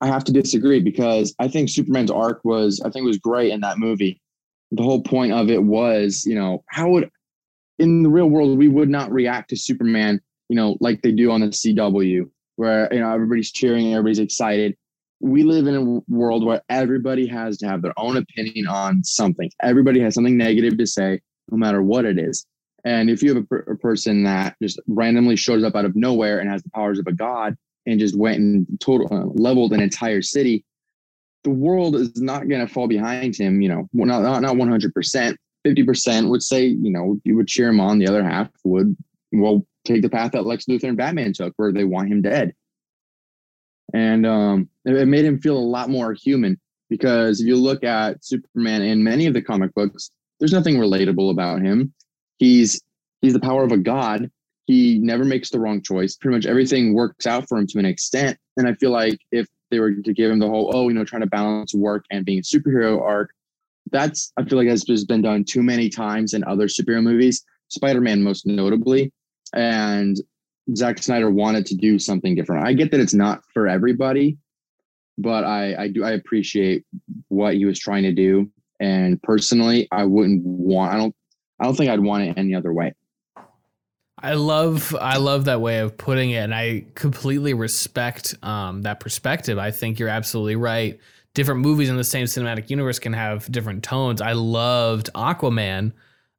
I 0.01 0.07
have 0.07 0.25
to 0.25 0.33
disagree 0.33 0.81
because 0.81 1.35
I 1.39 1.49
think 1.49 1.69
Superman's 1.69 2.11
arc 2.11 2.45
was 2.45 2.81
I 2.85 2.91
think 2.91 3.07
was 3.07 3.19
great 3.19 3.53
in 3.53 3.61
that 3.61 3.79
movie. 3.79 4.22
The 4.73 4.83
whole 4.83 5.03
point 5.03 5.33
of 5.33 5.49
it 5.51 5.63
was, 5.63 6.25
you 6.27 6.35
know, 6.35 6.65
how 6.67 6.91
would 6.91 7.11
in 7.79 8.03
the 8.03 8.09
real 8.09 8.29
world 8.29 8.59
we 8.59 8.69
would 8.69 8.89
not 8.89 9.13
react 9.13 9.51
to 9.51 9.57
Superman, 9.57 10.21
you 10.49 10.57
know, 10.57 10.77
like 10.81 11.03
they 11.03 11.13
do 11.13 11.31
on 11.31 11.41
the 11.41 11.49
CW, 11.49 12.29
where 12.57 12.93
you 12.93 13.01
know 13.01 13.13
everybody's 13.13 13.53
cheering, 13.53 13.93
everybody's 13.93 14.19
excited 14.19 14.77
we 15.23 15.45
live 15.45 15.69
in 15.69 15.77
a 15.77 16.13
world 16.13 16.45
where 16.45 16.61
everybody 16.69 17.27
has 17.29 17.57
to 17.59 17.67
have 17.67 17.81
their 17.81 17.95
own 17.97 18.17
opinion 18.17 18.67
on 18.67 19.05
something. 19.05 19.51
Everybody 19.63 20.01
has 20.01 20.15
something 20.15 20.37
negative 20.37 20.77
to 20.79 20.87
say, 20.87 21.21
no 21.51 21.57
matter 21.57 21.81
what 21.81 22.05
it 22.05 22.19
is. 22.19 22.45
And 22.85 23.09
if 23.09 23.23
you 23.23 23.33
have 23.33 23.45
a, 23.45 23.47
per- 23.47 23.73
a, 23.73 23.79
person 23.79 24.25
that 24.25 24.57
just 24.61 24.81
randomly 24.89 25.37
shows 25.37 25.63
up 25.63 25.77
out 25.77 25.85
of 25.85 25.95
nowhere 25.95 26.41
and 26.41 26.51
has 26.51 26.65
the 26.65 26.71
powers 26.71 26.99
of 26.99 27.07
a 27.07 27.13
god 27.13 27.57
and 27.87 28.01
just 28.01 28.19
went 28.19 28.41
and 28.41 28.67
total 28.81 29.07
uh, 29.13 29.27
leveled 29.41 29.73
an 29.73 29.81
entire 29.81 30.23
city, 30.23 30.65
the 31.45 31.51
world 31.51 31.97
is 31.97 32.21
not 32.21 32.49
going 32.49 32.67
to 32.67 32.73
fall 32.73 32.89
behind 32.89 33.37
him. 33.37 33.61
You 33.61 33.69
know, 33.69 33.89
not 33.93 34.23
not 34.23 34.43
not 34.43 34.57
one 34.57 34.69
hundred 34.69 34.95
percent. 34.95 35.39
Fifty 35.65 35.85
percent 35.85 36.29
would 36.29 36.43
say, 36.43 36.67
you 36.67 36.91
know, 36.91 37.21
you 37.25 37.37
would 37.37 37.47
cheer 37.47 37.69
him 37.69 37.81
on. 37.81 37.99
The 37.99 38.09
other 38.09 38.25
half 38.25 38.49
would, 38.65 38.97
well, 39.33 39.65
take 39.85 40.03
the 40.03 40.09
path 40.09 40.33
that 40.33 40.45
Lex 40.45 40.65
Luthor 40.65 40.89
and 40.89 40.97
Batman 40.97 41.33
took, 41.33 41.53
where 41.57 41.73
they 41.73 41.85
want 41.85 42.09
him 42.09 42.23
dead 42.23 42.53
and 43.93 44.27
um, 44.27 44.69
it 44.85 45.09
made 45.09 45.25
him 45.25 45.39
feel 45.39 45.57
a 45.57 45.59
lot 45.59 45.91
more 45.91 46.13
human 46.13 46.59
because 46.89 47.41
if 47.41 47.47
you 47.47 47.57
look 47.57 47.85
at 47.85 48.25
Superman 48.25 48.83
in 48.83 49.03
many 49.03 49.27
of 49.27 49.35
the 49.35 49.43
comic 49.43 49.75
books, 49.75 50.11
there's 50.39 50.53
nothing 50.53 50.77
relatable 50.77 51.31
about 51.31 51.63
him. 51.63 51.93
He's 52.39 52.81
he's 53.21 53.33
the 53.33 53.41
power 53.41 53.65
of 53.65 53.73
a 53.73 53.77
god. 53.77 54.31
He 54.67 54.99
never 54.99 55.25
makes 55.25 55.51
the 55.51 55.61
wrong 55.61 55.83
choice. 55.83 56.17
Pretty 56.17 56.37
much 56.37 56.47
everything 56.47 56.95
works 56.95 57.27
out 57.27 57.49
for 57.49 57.59
him 57.59 57.67
to 57.69 57.79
an 57.79 57.85
extent. 57.85 58.39
And 58.57 58.69
I 58.69 58.75
feel 58.75 58.91
like 58.91 59.19
if 59.31 59.47
they 59.73 59.81
were 59.81 59.93
to 59.93 60.13
give 60.13 60.31
him 60.31 60.39
the 60.39 60.49
whole, 60.49 60.71
oh, 60.73 60.89
you 60.89 60.95
know, 60.95 61.05
trying 61.05 61.23
to 61.23 61.27
balance 61.27 61.75
work 61.75 62.05
and 62.11 62.25
being 62.25 62.39
a 62.39 62.43
superhero 62.43 63.01
arc, 63.01 63.31
that's 63.91 64.33
I 64.37 64.45
feel 64.45 64.59
like 64.59 64.69
has 64.69 64.85
just 64.85 65.09
been 65.09 65.23
done 65.23 65.45
too 65.45 65.63
many 65.63 65.89
times 65.89 66.35
in 66.35 66.45
other 66.45 66.69
superhero 66.69 67.03
movies, 67.03 67.45
Spider-Man 67.69 68.23
most 68.23 68.47
notably. 68.47 69.13
And 69.55 70.17
Zack 70.77 70.99
Snyder 71.03 71.31
wanted 71.31 71.67
to 71.67 71.75
do 71.75 71.99
something 71.99 72.35
different. 72.37 72.67
I 72.67 72.75
get 72.75 72.91
that 72.93 73.01
it's 73.01 73.15
not 73.15 73.43
for 73.53 73.67
everybody, 73.67 74.39
but 75.19 75.45
I, 75.45 75.75
I 75.85 75.89
do 75.89 76.05
I 76.05 76.13
appreciate 76.13 76.85
what 77.29 77.55
he 77.55 77.65
was 77.65 77.79
trying 77.79 78.05
to 78.05 78.13
do. 78.13 78.51
And 78.79 79.21
personally, 79.23 79.89
I 79.91 80.05
wouldn't 80.05 80.45
want 80.45 80.93
I 80.93 80.99
don't 80.99 81.15
I 81.61 81.65
don't 81.65 81.77
think 81.77 81.91
I'd 81.91 82.01
want 82.01 82.25
it 82.25 82.39
any 82.39 82.55
other 82.55 82.73
way. 82.73 82.95
I 84.23 84.35
love 84.35 84.95
I 85.01 85.17
love 85.17 85.47
that 85.47 85.61
way 85.61 85.81
of 85.81 85.99
putting 85.99 86.31
it, 86.31 86.39
and 86.39 86.55
I 86.55 86.87
completely 86.95 87.55
respect 87.55 88.35
um, 88.43 88.83
that 88.83 89.01
perspective. 89.01 89.59
I 89.59 89.71
think 89.71 89.99
you're 89.99 90.09
absolutely 90.09 90.57
right. 90.57 90.99
Different 91.35 91.61
movies 91.61 91.89
in 91.89 91.97
the 91.97 92.05
same 92.05 92.27
cinematic 92.27 92.71
universe 92.71 92.99
can 92.99 93.15
have 93.15 93.51
different 93.51 93.83
tones. 93.83 94.21
I 94.21 94.33
loved 94.33 95.11
Aquaman 95.15 95.93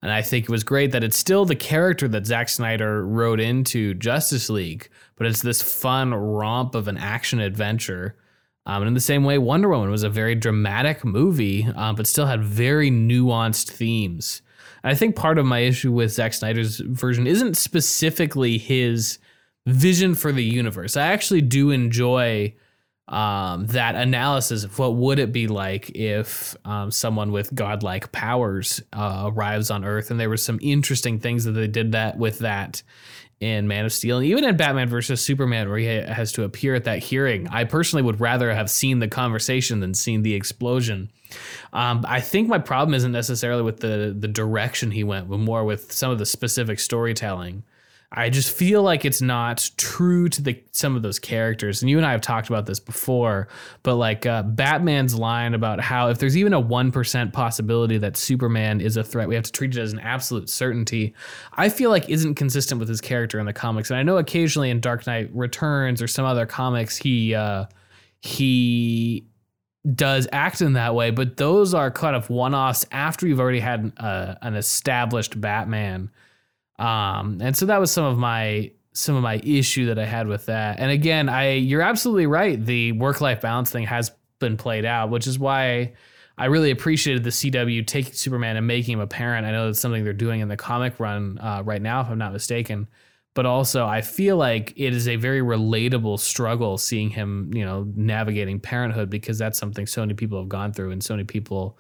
and 0.04 0.12
I 0.12 0.22
think 0.22 0.44
it 0.44 0.50
was 0.50 0.66
great 0.66 0.92
that 0.92 1.04
it's 1.04 1.16
still 1.16 1.46
the 1.46 1.56
character 1.56 2.10
that 2.10 2.26
Zack 2.26 2.50
Snyder 2.50 3.08
wrote 3.08 3.40
into 3.40 3.94
Justice 3.94 4.50
League, 4.50 4.90
but 5.16 5.26
it's 5.26 5.42
this 5.42 5.62
fun 5.62 6.14
romp 6.14 6.76
of 6.76 6.90
an 6.90 6.98
action 6.98 7.40
adventure. 7.40 8.18
Um, 8.66 8.82
and 8.82 8.90
in 8.90 8.96
the 8.96 9.00
same 9.00 9.24
way, 9.24 9.38
Wonder 9.38 9.70
Woman 9.70 9.90
was 9.90 10.04
a 10.04 10.10
very 10.10 10.36
dramatic 10.36 11.06
movie, 11.06 11.66
um, 11.78 11.96
but 11.96 12.06
still 12.06 12.26
had 12.26 12.44
very 12.44 12.92
nuanced 12.92 13.70
themes. 13.70 14.42
I 14.84 14.96
think 14.96 15.16
part 15.16 15.38
of 15.38 15.46
my 15.46 15.60
issue 15.60 15.92
with 15.92 16.12
Zack 16.12 16.34
Snyder's 16.34 16.80
version 16.80 17.26
isn't 17.26 17.56
specifically 17.56 18.58
his 18.58 19.18
vision 19.66 20.14
for 20.14 20.32
the 20.32 20.44
universe. 20.44 20.98
I 20.98 21.08
actually 21.08 21.42
do 21.42 21.72
enjoy 21.72 22.54
um, 23.08 23.68
that 23.68 23.96
analysis 23.96 24.64
of 24.64 24.80
what 24.80 24.96
would 24.96 25.20
it 25.20 25.32
be 25.32 25.48
like 25.48 25.92
if 25.92 26.56
um, 26.66 26.92
someone 26.92 27.32
with 27.32 27.54
godlike 27.54 28.12
powers 28.12 28.82
uh, 28.94 29.30
arrives 29.34 29.70
on 29.70 29.84
Earth, 29.84 30.12
and 30.12 30.20
there 30.20 30.30
were 30.30 30.38
some 30.38 30.60
interesting 30.62 31.20
things 31.20 31.44
that 31.44 31.52
they 31.52 31.68
did 31.68 31.92
that 31.92 32.18
with 32.18 32.40
that 32.40 32.84
in 33.44 33.68
Man 33.68 33.84
of 33.86 33.92
Steel, 33.92 34.18
and 34.18 34.26
even 34.26 34.46
in 34.46 34.56
Batman 34.56 34.88
versus 34.88 35.20
Superman, 35.20 35.68
where 35.68 35.78
he 35.78 35.86
has 35.86 36.32
to 36.34 36.44
appear 36.44 36.76
at 36.76 36.86
that 36.86 37.00
hearing. 37.00 37.48
I 37.50 37.66
personally 37.66 38.02
would 38.02 38.22
rather 38.22 38.54
have 38.54 38.70
seen 38.70 39.00
the 39.00 39.08
conversation 39.08 39.82
than 39.82 39.94
seen 39.94 40.24
the 40.24 40.34
explosion. 40.34 41.12
Um, 41.74 42.06
I 42.08 42.22
think 42.22 42.48
my 42.48 42.60
problem 42.60 42.94
isn't 42.94 43.12
necessarily 43.12 43.62
with 43.62 43.82
the 43.82 44.16
the 44.18 44.28
direction 44.28 44.92
he 44.92 45.04
went, 45.04 45.30
but 45.30 45.40
more 45.40 45.66
with 45.66 45.92
some 45.92 46.12
of 46.12 46.20
the 46.20 46.26
specific 46.26 46.80
storytelling. 46.80 47.64
I 48.16 48.30
just 48.30 48.56
feel 48.56 48.84
like 48.84 49.06
it's 49.06 49.24
not 49.24 49.72
true 49.76 50.30
to 50.30 50.42
the 50.42 50.62
some 50.72 50.96
of 50.96 51.02
those 51.02 51.18
characters. 51.18 51.82
And 51.82 51.90
you 51.90 51.98
and 51.98 52.06
I 52.06 52.12
have 52.12 52.22
talked 52.22 52.48
about 52.48 52.68
this 52.68 52.80
before, 52.80 53.48
but 53.82 53.96
like 53.96 54.28
uh, 54.28 54.44
Batman's 54.44 55.16
line 55.16 55.56
about 55.56 55.82
how 55.82 56.10
if 56.10 56.20
there's 56.20 56.38
even 56.38 56.54
a 56.54 56.60
one 56.60 56.92
percent 56.92 57.34
possibility 57.34 57.98
that 57.98 58.16
Superman 58.16 58.82
is 58.82 58.98
a 58.98 59.04
threat, 59.04 59.28
we 59.28 59.34
have 59.34 59.46
to 59.46 59.52
treat 59.52 59.76
it 59.76 59.82
as 59.82 59.94
an 59.94 60.00
absolute 60.00 60.48
certainty. 60.48 61.16
I 61.54 61.70
feel 61.70 61.90
like 61.90 62.08
isn't 62.08 62.36
consistent 62.36 62.78
with 62.80 62.88
his 62.88 63.02
character 63.02 63.40
in 63.40 63.48
the 63.48 63.54
comics. 63.54 63.90
And 63.90 63.98
I 63.98 64.04
know 64.04 64.18
occasionally 64.18 64.70
in 64.70 64.80
Dark 64.80 65.08
Knight 65.08 65.32
Returns 65.34 66.00
or 66.00 66.08
some 66.08 66.26
other 66.26 66.46
comics, 66.46 66.98
he 66.98 67.34
uh, 67.34 67.66
he 68.22 69.26
does 69.96 70.28
act 70.32 70.62
in 70.62 70.74
that 70.74 70.94
way, 70.94 71.10
but 71.10 71.38
those 71.38 71.74
are 71.74 71.90
kind 71.90 72.16
of 72.16 72.30
one 72.30 72.54
offs 72.54 72.86
after 72.92 73.28
you've 73.28 73.40
already 73.40 73.60
had 73.60 73.92
uh, 73.98 74.36
an 74.44 74.56
established 74.56 75.42
Batman 75.42 76.12
um, 76.80 77.40
and 77.42 77.56
so 77.56 77.66
that 77.68 77.80
was 77.80 77.92
some 77.92 78.06
of 78.06 78.18
my 78.18 78.72
some 78.94 79.16
of 79.16 79.24
my 79.24 79.42
issue 79.44 79.88
that 79.88 79.98
I 79.98 80.06
had 80.06 80.28
with 80.28 80.46
that. 80.48 80.80
And 80.80 80.92
again, 80.92 81.30
I 81.30 81.54
you're 81.54 81.82
absolutely 81.82 82.28
right. 82.28 82.64
The 82.64 82.92
work 82.94 83.22
life 83.22 83.42
balance 83.42 83.72
thing 83.72 83.86
has 83.86 84.12
been 84.40 84.58
played 84.58 84.86
out, 84.86 85.10
which 85.10 85.28
is 85.28 85.40
why 85.40 85.94
I 86.38 86.46
really 86.46 86.72
appreciated 86.72 87.24
the 87.24 87.30
CW 87.30 87.86
taking 87.86 88.14
Superman 88.14 88.58
and 88.58 88.66
making 88.66 88.94
him 88.94 89.00
a 89.00 89.08
parent. 89.08 89.46
I 89.46 89.52
know 89.52 89.68
that's 89.68 89.80
something 89.80 90.04
they're 90.04 90.14
doing 90.14 90.42
in 90.42 90.48
the 90.48 90.58
comic 90.58 91.00
run 91.00 91.38
uh, 91.40 91.62
right 91.64 91.82
now, 91.82 92.02
if 92.02 92.10
I'm 92.10 92.18
not 92.18 92.34
mistaken. 92.34 92.88
But 93.36 93.48
also, 93.48 93.88
I 93.88 94.02
feel 94.02 94.38
like 94.38 94.74
it 94.76 94.94
is 94.94 95.08
a 95.08 95.16
very 95.16 95.42
relatable 95.42 96.20
struggle 96.20 96.78
seeing 96.78 97.10
him, 97.10 97.52
you 97.54 97.66
know, 97.66 97.88
navigating 97.96 98.60
parenthood 98.60 99.10
because 99.10 99.40
that's 99.40 99.58
something 99.58 99.88
so 99.88 100.02
many 100.02 100.14
people 100.14 100.40
have 100.40 100.50
gone 100.50 100.72
through 100.72 100.92
and 100.92 101.04
so 101.04 101.16
many 101.16 101.24
people 101.24 101.80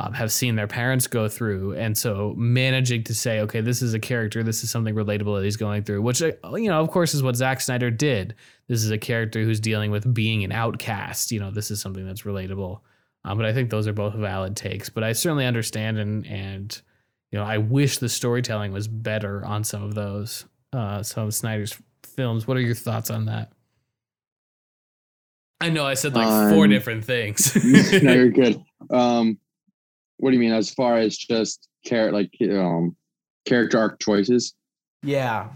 um, 0.00 0.12
have 0.12 0.30
seen 0.30 0.54
their 0.54 0.68
parents 0.68 1.08
go 1.08 1.28
through. 1.28 1.74
And 1.74 1.98
so 1.98 2.32
managing 2.36 3.02
to 3.04 3.14
say, 3.14 3.40
okay, 3.40 3.60
this 3.60 3.82
is 3.82 3.94
a 3.94 3.98
character, 3.98 4.44
this 4.44 4.62
is 4.62 4.70
something 4.70 4.94
relatable 4.94 5.36
that 5.36 5.44
he's 5.44 5.56
going 5.56 5.82
through, 5.82 6.02
which, 6.02 6.22
uh, 6.22 6.30
you 6.54 6.68
know, 6.68 6.80
of 6.80 6.88
course, 6.88 7.14
is 7.14 7.22
what 7.22 7.34
Zack 7.34 7.60
Snyder 7.60 7.90
did. 7.90 8.36
This 8.68 8.84
is 8.84 8.92
a 8.92 8.98
character 8.98 9.42
who's 9.42 9.58
dealing 9.58 9.90
with 9.90 10.14
being 10.14 10.44
an 10.44 10.52
outcast. 10.52 11.32
You 11.32 11.40
know, 11.40 11.50
this 11.50 11.72
is 11.72 11.80
something 11.80 12.06
that's 12.06 12.22
relatable. 12.22 12.80
Um, 13.24 13.36
but 13.36 13.44
I 13.44 13.52
think 13.52 13.70
those 13.70 13.88
are 13.88 13.92
both 13.92 14.14
valid 14.14 14.54
takes. 14.54 14.88
But 14.88 15.02
I 15.02 15.12
certainly 15.14 15.44
understand 15.44 15.98
and, 15.98 16.24
and, 16.28 16.80
you 17.32 17.38
know, 17.40 17.44
I 17.44 17.58
wish 17.58 17.98
the 17.98 18.08
storytelling 18.08 18.70
was 18.70 18.86
better 18.86 19.44
on 19.44 19.64
some 19.64 19.82
of 19.82 19.96
those, 19.96 20.44
uh, 20.72 21.02
some 21.02 21.26
of 21.26 21.34
Snyder's 21.34 21.76
films. 22.04 22.46
What 22.46 22.56
are 22.56 22.60
your 22.60 22.76
thoughts 22.76 23.10
on 23.10 23.24
that? 23.24 23.50
I 25.60 25.70
know 25.70 25.84
I 25.84 25.94
said 25.94 26.14
like 26.14 26.28
um, 26.28 26.54
four 26.54 26.68
different 26.68 27.04
things. 27.04 27.52
no, 28.00 28.12
you're 28.12 28.30
good. 28.30 28.62
Um, 28.90 29.38
what 30.18 30.30
do 30.30 30.36
you 30.36 30.40
mean 30.40 30.52
as 30.52 30.70
far 30.70 30.98
as 30.98 31.16
just 31.16 31.68
care 31.84 32.12
like 32.12 32.30
um 32.50 32.94
character 33.46 33.78
arc 33.78 34.00
choices? 34.00 34.54
Yeah. 35.02 35.48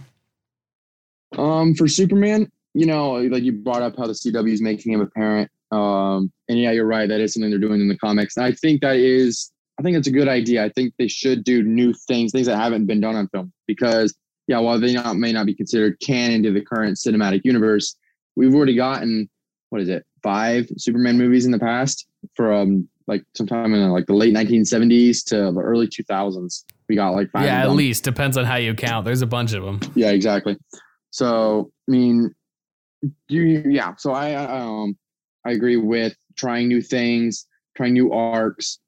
Um, 1.36 1.74
for 1.74 1.88
Superman, 1.88 2.50
you 2.74 2.86
know, 2.86 3.12
like 3.12 3.42
you 3.42 3.52
brought 3.52 3.82
up 3.82 3.96
how 3.96 4.06
the 4.06 4.12
CW 4.12 4.52
is 4.52 4.62
making 4.62 4.92
him 4.92 5.00
a 5.00 5.06
parent. 5.06 5.50
Um, 5.70 6.30
and 6.48 6.58
yeah, 6.58 6.72
you're 6.72 6.86
right. 6.86 7.08
That 7.08 7.20
is 7.20 7.34
something 7.34 7.50
they're 7.50 7.58
doing 7.58 7.80
in 7.80 7.88
the 7.88 7.96
comics. 7.96 8.36
And 8.36 8.44
I 8.44 8.52
think 8.52 8.82
that 8.82 8.96
is, 8.96 9.50
I 9.78 9.82
think 9.82 9.96
it's 9.96 10.08
a 10.08 10.12
good 10.12 10.28
idea. 10.28 10.64
I 10.64 10.68
think 10.68 10.92
they 10.98 11.08
should 11.08 11.44
do 11.44 11.62
new 11.62 11.94
things, 12.06 12.32
things 12.32 12.46
that 12.46 12.56
haven't 12.56 12.86
been 12.86 13.00
done 13.00 13.16
on 13.16 13.28
film. 13.28 13.52
Because 13.66 14.14
yeah, 14.46 14.58
while 14.58 14.78
they 14.78 14.92
not 14.92 15.16
may 15.16 15.32
not 15.32 15.46
be 15.46 15.54
considered 15.54 15.98
canon 16.00 16.42
to 16.42 16.52
the 16.52 16.60
current 16.60 16.98
cinematic 16.98 17.40
universe, 17.44 17.96
we've 18.36 18.54
already 18.54 18.76
gotten 18.76 19.28
what 19.72 19.80
is 19.80 19.88
it, 19.88 20.04
five 20.22 20.68
Superman 20.76 21.16
movies 21.16 21.46
in 21.46 21.50
the 21.50 21.58
past 21.58 22.06
from 22.36 22.86
like 23.06 23.24
sometime 23.34 23.74
in 23.74 23.90
like 23.90 24.06
the 24.06 24.14
late 24.14 24.34
1970s 24.34 25.24
to 25.26 25.52
the 25.52 25.60
early 25.60 25.86
2000s. 25.86 26.64
We 26.88 26.96
got 26.96 27.10
like 27.10 27.30
five. 27.30 27.44
Yeah, 27.44 27.62
at 27.62 27.70
least 27.70 28.04
depends 28.04 28.36
on 28.36 28.44
how 28.44 28.56
you 28.56 28.74
count. 28.74 29.04
There's 29.04 29.22
a 29.22 29.26
bunch 29.26 29.52
of 29.52 29.64
them. 29.64 29.80
Yeah, 29.94 30.10
exactly. 30.10 30.56
So 31.10 31.70
I 31.88 31.90
mean, 31.90 32.34
you 33.28 33.42
yeah. 33.42 33.94
So 33.96 34.12
I 34.12 34.34
um 34.34 34.96
I 35.44 35.52
agree 35.52 35.76
with 35.76 36.14
trying 36.36 36.68
new 36.68 36.80
things, 36.80 37.46
trying 37.76 37.94
new 37.94 38.12
arcs, 38.12 38.78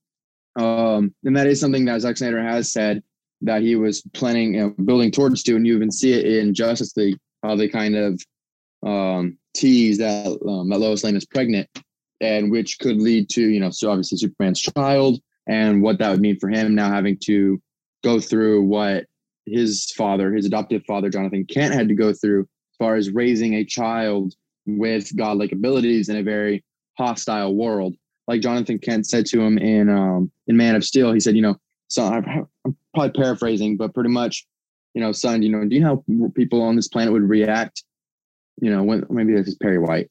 um, 0.56 1.14
and 1.25 1.37
that 1.37 1.47
is 1.47 1.61
something 1.61 1.85
that 1.87 2.00
Zack 2.00 2.16
Snyder 2.16 2.42
has 2.42 2.73
said 2.73 3.02
that 3.40 3.62
he 3.62 3.76
was 3.76 4.02
planning, 4.14 4.54
you 4.54 4.61
know, 4.61 4.85
building 4.85 5.11
towards 5.11 5.42
to, 5.44 5.56
and 5.56 5.66
you 5.66 5.76
even 5.76 5.90
see 5.90 6.12
it 6.12 6.25
in 6.25 6.54
Justice 6.54 6.97
League 6.97 7.18
how 7.42 7.54
they 7.56 7.68
kind 7.68 7.94
of 7.94 8.21
um, 8.87 9.38
tease 9.54 9.99
that 9.99 10.26
um, 10.49 10.68
that 10.68 10.78
Lois 10.78 11.04
Lane 11.04 11.16
is 11.16 11.26
pregnant 11.26 11.68
and 12.21 12.50
which 12.50 12.78
could 12.78 12.97
lead 12.97 13.28
to 13.28 13.42
you 13.42 13.61
know 13.61 13.71
so 13.71 13.90
obviously 13.90 14.18
superman's 14.18 14.61
child 14.61 15.21
and 15.47 15.83
what 15.83 15.99
that 15.99 16.11
would 16.11 16.21
mean 16.21 16.38
for 16.38 16.49
him 16.49 16.75
now 16.75 16.90
having 16.90 17.18
to 17.23 17.61
go 18.02 18.21
through 18.21 18.62
what 18.62 19.04
his 19.47 19.90
father 19.97 20.33
his 20.33 20.47
adoptive 20.47 20.83
father 20.87 21.11
jonathan 21.11 21.44
kent 21.44 21.75
had 21.75 21.88
to 21.88 21.94
go 21.94 22.12
through 22.12 22.40
as 22.42 22.76
far 22.78 22.97
as 22.97 23.11
raising 23.11 23.54
a 23.54 23.64
child 23.64 24.35
with 24.66 25.14
godlike 25.16 25.52
abilities 25.52 26.09
in 26.09 26.16
a 26.16 26.23
very 26.23 26.64
hostile 26.97 27.54
world. 27.54 27.94
Like 28.26 28.40
jonathan 28.40 28.78
kent 28.78 29.06
said 29.06 29.26
to 29.26 29.40
him 29.40 29.59
in 29.59 29.90
um 29.90 30.30
in 30.47 30.56
man 30.56 30.76
of 30.76 30.85
steel 30.85 31.12
he 31.12 31.21
said 31.21 31.37
you 31.37 31.42
know 31.42 31.56
so 31.88 32.04
i'm 32.04 32.49
probably 32.94 33.21
paraphrasing 33.21 33.76
but 33.76 33.92
pretty 33.92 34.09
much 34.09 34.47
you 34.94 35.02
know 35.02 35.12
son 35.12 35.42
you 35.42 35.50
know 35.50 35.68
do 35.68 35.75
you 35.75 35.83
know 35.83 36.02
how 36.09 36.33
people 36.35 36.62
on 36.62 36.75
this 36.75 36.88
planet 36.88 37.12
would 37.12 37.28
react 37.28 37.85
you 38.62 38.71
know 38.71 38.83
when 38.83 39.04
maybe 39.11 39.35
this 39.35 39.49
is 39.49 39.56
perry 39.56 39.78
white 39.78 40.11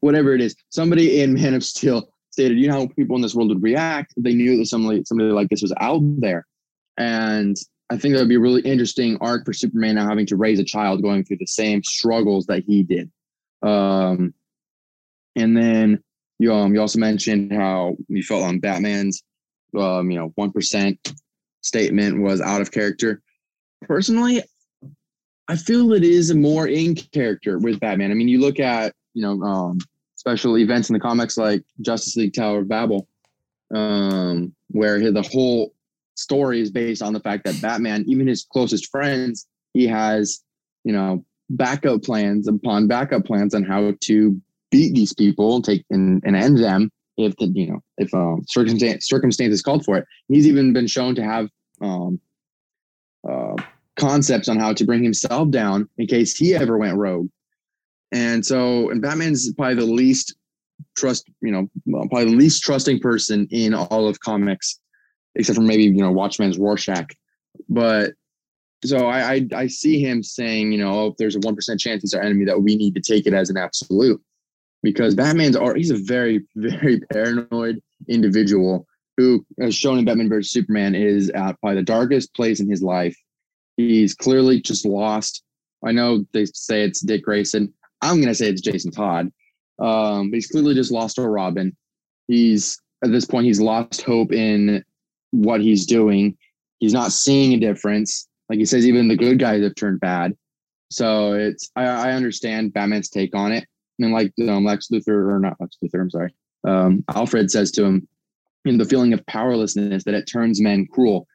whatever 0.00 0.34
it 0.34 0.40
is. 0.40 0.54
Somebody 0.70 1.20
in 1.20 1.34
Man 1.34 1.54
of 1.54 1.64
Steel 1.64 2.08
stated, 2.30 2.58
you 2.58 2.68
know 2.68 2.80
how 2.80 2.86
people 2.88 3.16
in 3.16 3.22
this 3.22 3.34
world 3.34 3.48
would 3.48 3.62
react 3.62 4.14
if 4.16 4.24
they 4.24 4.34
knew 4.34 4.56
that 4.58 4.66
somebody 4.66 5.02
somebody 5.04 5.30
like 5.30 5.48
this 5.48 5.62
was 5.62 5.74
out 5.80 6.02
there. 6.20 6.46
And 6.98 7.56
I 7.90 7.96
think 7.96 8.14
that 8.14 8.20
would 8.20 8.28
be 8.28 8.36
a 8.36 8.40
really 8.40 8.62
interesting 8.62 9.16
arc 9.20 9.44
for 9.44 9.52
Superman 9.52 9.94
now 9.94 10.08
having 10.08 10.26
to 10.26 10.36
raise 10.36 10.58
a 10.58 10.64
child 10.64 11.02
going 11.02 11.24
through 11.24 11.38
the 11.38 11.46
same 11.46 11.82
struggles 11.84 12.46
that 12.46 12.64
he 12.66 12.82
did. 12.82 13.10
Um, 13.62 14.34
and 15.36 15.56
then 15.56 16.02
you 16.38 16.52
um 16.52 16.74
you 16.74 16.80
also 16.80 16.98
mentioned 16.98 17.52
how 17.52 17.96
you 18.08 18.22
felt 18.22 18.44
on 18.44 18.58
Batman's 18.58 19.22
um 19.76 20.10
you 20.10 20.18
know 20.18 20.32
one 20.34 20.52
percent 20.52 21.14
statement 21.62 22.20
was 22.20 22.40
out 22.40 22.60
of 22.60 22.70
character. 22.70 23.22
Personally, 23.82 24.42
I 25.48 25.56
feel 25.56 25.92
it 25.92 26.02
is 26.02 26.34
more 26.34 26.66
in 26.66 26.94
character 26.94 27.58
with 27.58 27.80
Batman. 27.80 28.10
I 28.10 28.14
mean, 28.14 28.28
you 28.28 28.40
look 28.40 28.58
at 28.58 28.94
you 29.16 29.22
know 29.22 29.42
um, 29.42 29.78
special 30.14 30.58
events 30.58 30.90
in 30.90 30.92
the 30.92 31.00
comics 31.00 31.38
like 31.38 31.64
Justice 31.80 32.16
League 32.16 32.34
Tower 32.34 32.58
of 32.58 32.68
Babel, 32.68 33.08
um, 33.74 34.54
where 34.68 35.10
the 35.10 35.22
whole 35.22 35.72
story 36.14 36.60
is 36.60 36.70
based 36.70 37.02
on 37.02 37.14
the 37.14 37.20
fact 37.20 37.44
that 37.44 37.60
Batman, 37.60 38.04
even 38.06 38.26
his 38.26 38.46
closest 38.52 38.90
friends, 38.90 39.46
he 39.72 39.86
has 39.86 40.44
you 40.84 40.92
know 40.92 41.24
backup 41.48 42.02
plans 42.02 42.46
upon 42.46 42.88
backup 42.88 43.24
plans 43.24 43.54
on 43.54 43.64
how 43.64 43.94
to 44.02 44.40
beat 44.70 44.94
these 44.94 45.14
people, 45.14 45.62
take 45.62 45.84
and, 45.90 46.22
and 46.26 46.36
end 46.36 46.58
them 46.58 46.90
if 47.16 47.34
the 47.36 47.46
you 47.46 47.68
know 47.68 47.80
if 47.96 48.12
um, 48.12 48.44
circumstance 48.46 49.08
circumstances 49.08 49.62
called 49.62 49.82
for 49.82 49.96
it. 49.96 50.04
He's 50.28 50.46
even 50.46 50.74
been 50.74 50.88
shown 50.88 51.14
to 51.14 51.24
have 51.24 51.48
um, 51.80 52.20
uh, 53.26 53.56
concepts 53.96 54.50
on 54.50 54.58
how 54.58 54.74
to 54.74 54.84
bring 54.84 55.02
himself 55.02 55.50
down 55.50 55.88
in 55.96 56.06
case 56.06 56.36
he 56.36 56.54
ever 56.54 56.76
went 56.76 56.98
rogue. 56.98 57.30
And 58.12 58.44
so, 58.44 58.90
and 58.90 59.02
Batman's 59.02 59.52
probably 59.54 59.74
the 59.74 59.84
least 59.84 60.36
trust, 60.96 61.28
you 61.40 61.50
know, 61.50 61.68
probably 62.08 62.26
the 62.26 62.36
least 62.36 62.62
trusting 62.62 63.00
person 63.00 63.48
in 63.50 63.74
all 63.74 64.08
of 64.08 64.20
comics, 64.20 64.78
except 65.34 65.56
for 65.56 65.62
maybe, 65.62 65.84
you 65.84 65.92
know, 65.92 66.12
Watchmen's 66.12 66.58
Rorschach. 66.58 67.10
But 67.68 68.12
so 68.84 69.06
I, 69.06 69.32
I, 69.32 69.48
I 69.54 69.66
see 69.66 70.00
him 70.00 70.22
saying, 70.22 70.72
you 70.72 70.78
know, 70.78 70.92
oh, 70.92 71.06
if 71.08 71.16
there's 71.16 71.36
a 71.36 71.40
1% 71.40 71.80
chance 71.80 72.04
it's 72.04 72.14
our 72.14 72.22
enemy, 72.22 72.44
that 72.44 72.62
we 72.62 72.76
need 72.76 72.94
to 72.94 73.00
take 73.00 73.26
it 73.26 73.34
as 73.34 73.50
an 73.50 73.56
absolute. 73.56 74.20
Because 74.82 75.14
Batman's, 75.14 75.56
he's 75.74 75.90
a 75.90 75.96
very, 75.96 76.44
very 76.54 77.00
paranoid 77.12 77.82
individual 78.08 78.86
who, 79.16 79.44
as 79.60 79.74
shown 79.74 79.98
in 79.98 80.04
Batman 80.04 80.28
vs. 80.28 80.52
Superman, 80.52 80.94
is 80.94 81.30
at 81.30 81.58
probably 81.60 81.76
the 81.76 81.82
darkest 81.82 82.34
place 82.34 82.60
in 82.60 82.68
his 82.68 82.82
life. 82.82 83.16
He's 83.76 84.14
clearly 84.14 84.60
just 84.60 84.84
lost. 84.84 85.42
I 85.84 85.92
know 85.92 86.24
they 86.32 86.44
say 86.44 86.82
it's 86.82 87.00
Dick 87.00 87.24
Grayson. 87.24 87.72
I'm 88.02 88.16
going 88.16 88.28
to 88.28 88.34
say 88.34 88.48
it's 88.48 88.60
Jason 88.60 88.90
Todd. 88.90 89.32
Um, 89.78 90.30
but 90.30 90.36
he's 90.36 90.48
clearly 90.48 90.74
just 90.74 90.90
lost 90.90 91.18
a 91.18 91.28
Robin. 91.28 91.76
He's 92.28 92.80
at 93.04 93.12
this 93.12 93.24
point, 93.24 93.46
he's 93.46 93.60
lost 93.60 94.02
hope 94.02 94.32
in 94.32 94.84
what 95.30 95.60
he's 95.60 95.86
doing. 95.86 96.36
He's 96.78 96.92
not 96.92 97.12
seeing 97.12 97.52
a 97.52 97.60
difference. 97.60 98.28
Like 98.48 98.58
he 98.58 98.64
says, 98.64 98.86
even 98.86 99.08
the 99.08 99.16
good 99.16 99.38
guys 99.38 99.62
have 99.62 99.74
turned 99.74 100.00
bad. 100.00 100.36
So 100.90 101.34
it's 101.34 101.70
I, 101.76 101.84
I 101.84 102.12
understand 102.12 102.72
Batman's 102.72 103.10
take 103.10 103.34
on 103.34 103.52
it. 103.52 103.66
And 103.98 104.12
like 104.12 104.32
um, 104.48 104.64
Lex 104.64 104.88
Luthor, 104.88 105.30
or 105.30 105.38
not 105.38 105.56
Lex 105.60 105.76
Luthor, 105.82 106.00
I'm 106.00 106.10
sorry. 106.10 106.34
Um, 106.64 107.04
Alfred 107.14 107.50
says 107.50 107.70
to 107.72 107.84
him, 107.84 108.08
in 108.64 108.78
the 108.78 108.84
feeling 108.84 109.12
of 109.12 109.24
powerlessness 109.26 110.04
that 110.04 110.14
it 110.14 110.24
turns 110.24 110.60
men 110.60 110.86
cruel. 110.90 111.26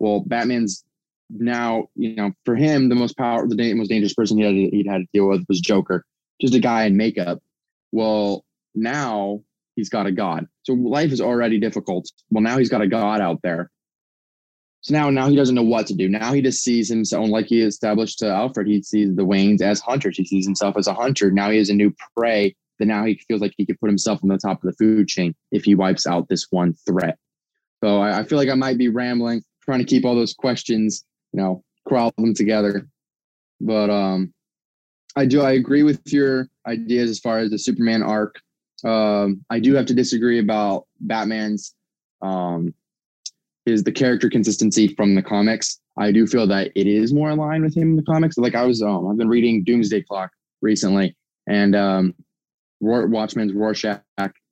Well, 0.00 0.20
Batman's 0.26 0.84
now, 1.30 1.88
you 1.94 2.16
know, 2.16 2.32
for 2.44 2.56
him, 2.56 2.88
the 2.88 2.94
most 2.94 3.16
power, 3.16 3.46
the 3.46 3.74
most 3.74 3.88
dangerous 3.88 4.14
person 4.14 4.38
he 4.38 4.44
had, 4.44 4.54
he'd 4.54 4.88
had 4.88 5.02
to 5.02 5.08
deal 5.12 5.28
with 5.28 5.44
was 5.48 5.60
Joker 5.60 6.04
just 6.40 6.54
a 6.54 6.60
guy 6.60 6.84
in 6.84 6.96
makeup. 6.96 7.40
Well, 7.92 8.44
now 8.74 9.40
he's 9.76 9.88
got 9.88 10.06
a 10.06 10.12
God. 10.12 10.46
So 10.62 10.74
life 10.74 11.12
is 11.12 11.20
already 11.20 11.58
difficult. 11.58 12.10
Well, 12.30 12.42
now 12.42 12.58
he's 12.58 12.68
got 12.68 12.82
a 12.82 12.86
God 12.86 13.20
out 13.20 13.40
there. 13.42 13.70
So 14.82 14.94
now, 14.94 15.10
now 15.10 15.28
he 15.28 15.36
doesn't 15.36 15.54
know 15.54 15.62
what 15.62 15.86
to 15.88 15.94
do. 15.94 16.08
Now 16.08 16.32
he 16.32 16.40
just 16.40 16.62
sees 16.62 16.88
himself, 16.88 17.28
like 17.28 17.46
he 17.46 17.60
established 17.60 18.18
to 18.20 18.28
Alfred, 18.28 18.66
he 18.66 18.82
sees 18.82 19.14
the 19.14 19.26
Waynes 19.26 19.60
as 19.60 19.80
hunters. 19.80 20.16
He 20.16 20.24
sees 20.24 20.46
himself 20.46 20.76
as 20.78 20.86
a 20.86 20.94
hunter. 20.94 21.30
Now 21.30 21.50
he 21.50 21.58
has 21.58 21.68
a 21.68 21.74
new 21.74 21.94
prey 22.16 22.54
that 22.78 22.86
now 22.86 23.04
he 23.04 23.20
feels 23.28 23.42
like 23.42 23.52
he 23.58 23.66
could 23.66 23.78
put 23.78 23.90
himself 23.90 24.20
on 24.22 24.30
the 24.30 24.38
top 24.38 24.64
of 24.64 24.70
the 24.70 24.76
food 24.76 25.06
chain 25.06 25.34
if 25.52 25.64
he 25.64 25.74
wipes 25.74 26.06
out 26.06 26.28
this 26.28 26.46
one 26.50 26.74
threat. 26.86 27.18
So 27.84 28.00
I, 28.00 28.20
I 28.20 28.24
feel 28.24 28.38
like 28.38 28.48
I 28.48 28.54
might 28.54 28.78
be 28.78 28.88
rambling, 28.88 29.42
trying 29.64 29.80
to 29.80 29.84
keep 29.84 30.06
all 30.06 30.14
those 30.14 30.34
questions, 30.34 31.04
you 31.32 31.40
know, 31.40 31.62
corral 31.86 32.12
them 32.16 32.34
together. 32.34 32.88
But 33.60 33.90
um, 33.90 34.32
I 35.16 35.26
do. 35.26 35.42
I 35.42 35.52
agree 35.52 35.82
with 35.82 36.00
your 36.12 36.48
ideas 36.66 37.10
as 37.10 37.18
far 37.18 37.38
as 37.38 37.50
the 37.50 37.58
Superman 37.58 38.02
arc. 38.02 38.40
Um, 38.84 39.44
I 39.50 39.58
do 39.58 39.74
have 39.74 39.86
to 39.86 39.94
disagree 39.94 40.38
about 40.38 40.86
Batman's 41.00 41.74
um, 42.22 42.72
is 43.66 43.82
the 43.82 43.92
character 43.92 44.30
consistency 44.30 44.88
from 44.94 45.14
the 45.14 45.22
comics. 45.22 45.80
I 45.98 46.12
do 46.12 46.26
feel 46.26 46.46
that 46.46 46.70
it 46.74 46.86
is 46.86 47.12
more 47.12 47.30
aligned 47.30 47.64
with 47.64 47.76
him 47.76 47.90
in 47.90 47.96
the 47.96 48.02
comics. 48.02 48.38
Like 48.38 48.54
I 48.54 48.64
was, 48.64 48.82
um, 48.82 49.08
I've 49.08 49.18
been 49.18 49.28
reading 49.28 49.64
Doomsday 49.64 50.02
Clock 50.02 50.30
recently, 50.62 51.16
and 51.46 51.74
um, 51.74 52.14
Watchmen's 52.80 53.52
Rorschach, 53.52 54.02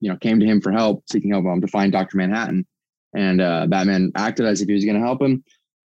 you 0.01 0.11
know, 0.11 0.17
came 0.17 0.41
to 0.41 0.47
him 0.47 0.61
for 0.61 0.73
help, 0.73 1.05
seeking 1.11 1.31
help 1.31 1.47
um, 1.47 1.61
to 1.61 1.69
find 1.69 1.93
Doctor 1.93 2.19
Manhattan, 2.19 2.67
and 3.15 3.41
uh, 3.41 3.67
Batman 3.67 4.13
acted 4.15 4.45
as 4.45 4.61
if 4.61 4.69
he 4.69 4.75
was 4.75 4.85
going 4.85 4.97
to 4.99 5.05
help 5.07 5.23
him, 5.23 5.43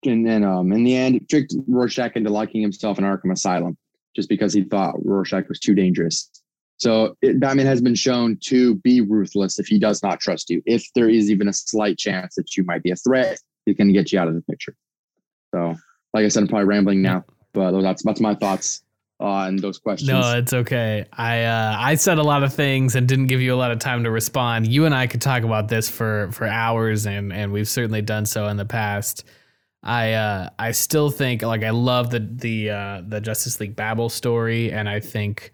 and 0.05 0.27
then 0.27 0.45
um, 0.45 0.73
in 0.73 0.85
the 0.85 0.97
end, 0.97 1.29
tricked 1.31 1.55
Rorschach 1.67 2.17
into 2.17 2.31
locking 2.31 2.61
himself 2.61 2.99
in 2.99 3.05
Arkham 3.05 3.33
Asylum 3.33 3.79
just 4.19 4.29
because 4.29 4.53
he 4.53 4.65
thought 4.65 4.97
Rorschach 5.05 5.49
was 5.49 5.61
too 5.61 5.77
dangerous. 5.77 6.29
So 6.79 7.17
it, 7.23 7.39
Batman 7.39 7.67
has 7.67 7.81
been 7.81 7.95
shown 7.95 8.37
to 8.47 8.75
be 8.75 9.01
ruthless 9.01 9.61
if 9.61 9.69
he 9.69 9.79
does 9.79 10.03
not 10.03 10.19
trust 10.19 10.51
you. 10.51 10.61
If 10.67 10.85
there 10.97 11.09
is 11.09 11.31
even 11.31 11.47
a 11.47 11.53
slight 11.53 11.99
chance 11.99 12.35
that 12.35 12.57
you 12.57 12.65
might 12.65 12.83
be 12.83 12.91
a 12.91 12.97
threat, 12.97 13.39
he 13.65 13.75
can 13.75 13.93
get 13.93 14.11
you 14.11 14.19
out 14.19 14.27
of 14.27 14.35
the 14.35 14.43
picture. 14.43 14.75
So, 15.55 15.77
like 16.15 16.25
I 16.25 16.29
said, 16.29 16.43
I'm 16.43 16.49
probably 16.49 16.65
rambling 16.65 17.01
now, 17.01 17.25
but 17.53 17.81
that's 17.81 18.03
that's 18.03 18.21
my 18.21 18.35
thoughts 18.35 18.83
on 19.21 19.55
those 19.57 19.79
questions. 19.79 20.11
No, 20.11 20.37
it's 20.37 20.53
okay. 20.53 21.07
I 21.13 21.45
uh, 21.45 21.77
I 21.79 21.95
said 21.95 22.19
a 22.19 22.25
lot 22.25 22.43
of 22.43 22.53
things 22.53 22.97
and 22.97 23.07
didn't 23.07 23.29
give 23.29 23.41
you 23.41 23.55
a 23.55 23.57
lot 23.57 23.71
of 23.71 23.79
time 23.79 24.03
to 24.03 24.11
respond. 24.11 24.67
You 24.67 24.85
and 24.85 24.95
I 24.95 25.07
could 25.07 25.23
talk 25.23 25.45
about 25.45 25.69
this 25.69 25.89
for 25.89 26.31
for 26.33 26.49
hours, 26.49 27.07
and 27.07 27.33
and 27.33 27.53
we've 27.53 27.69
certainly 27.69 28.03
done 28.03 28.27
so 28.27 28.49
in 28.49 28.57
the 28.57 28.65
past. 28.65 29.25
I 29.83 30.13
uh, 30.13 30.51
I 30.59 30.73
still 30.73 31.11
think 31.11 31.43
like 31.43 31.63
I 31.63 31.71
love 31.71 32.11
the 32.11 32.21
the 32.21 32.71
uh, 32.71 33.03
the 33.07 33.21
Justice 33.21 33.61
League 33.61 33.77
Babel 33.77 34.09
story, 34.09 34.73
and 34.73 34.89
I 34.89 35.01
think 35.01 35.53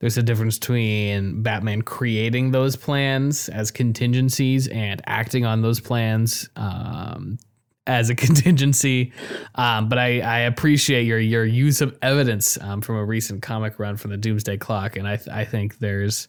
there's 0.00 0.16
a 0.16 0.22
difference 0.22 0.58
between 0.58 1.42
Batman 1.42 1.82
creating 1.82 2.50
those 2.50 2.74
plans 2.74 3.48
as 3.50 3.70
contingencies 3.70 4.66
and 4.68 5.00
acting 5.06 5.44
on 5.44 5.60
those 5.60 5.78
plans 5.78 6.48
um, 6.56 7.38
as 7.86 8.08
a 8.08 8.14
contingency. 8.16 9.12
Um, 9.54 9.88
but 9.88 9.98
I, 9.98 10.20
I, 10.20 10.38
appreciate 10.40 11.04
your 11.04 11.20
your 11.20 11.44
use 11.44 11.80
of 11.80 11.96
evidence 12.02 12.58
um, 12.60 12.80
from 12.80 12.96
a 12.96 13.04
recent 13.04 13.42
comic 13.42 13.78
run 13.78 13.96
from 13.96 14.10
the 14.10 14.16
Doomsday 14.16 14.56
Clock, 14.56 14.96
and 14.96 15.06
I 15.06 15.16
th- 15.16 15.28
I 15.28 15.44
think 15.44 15.78
there's 15.78 16.26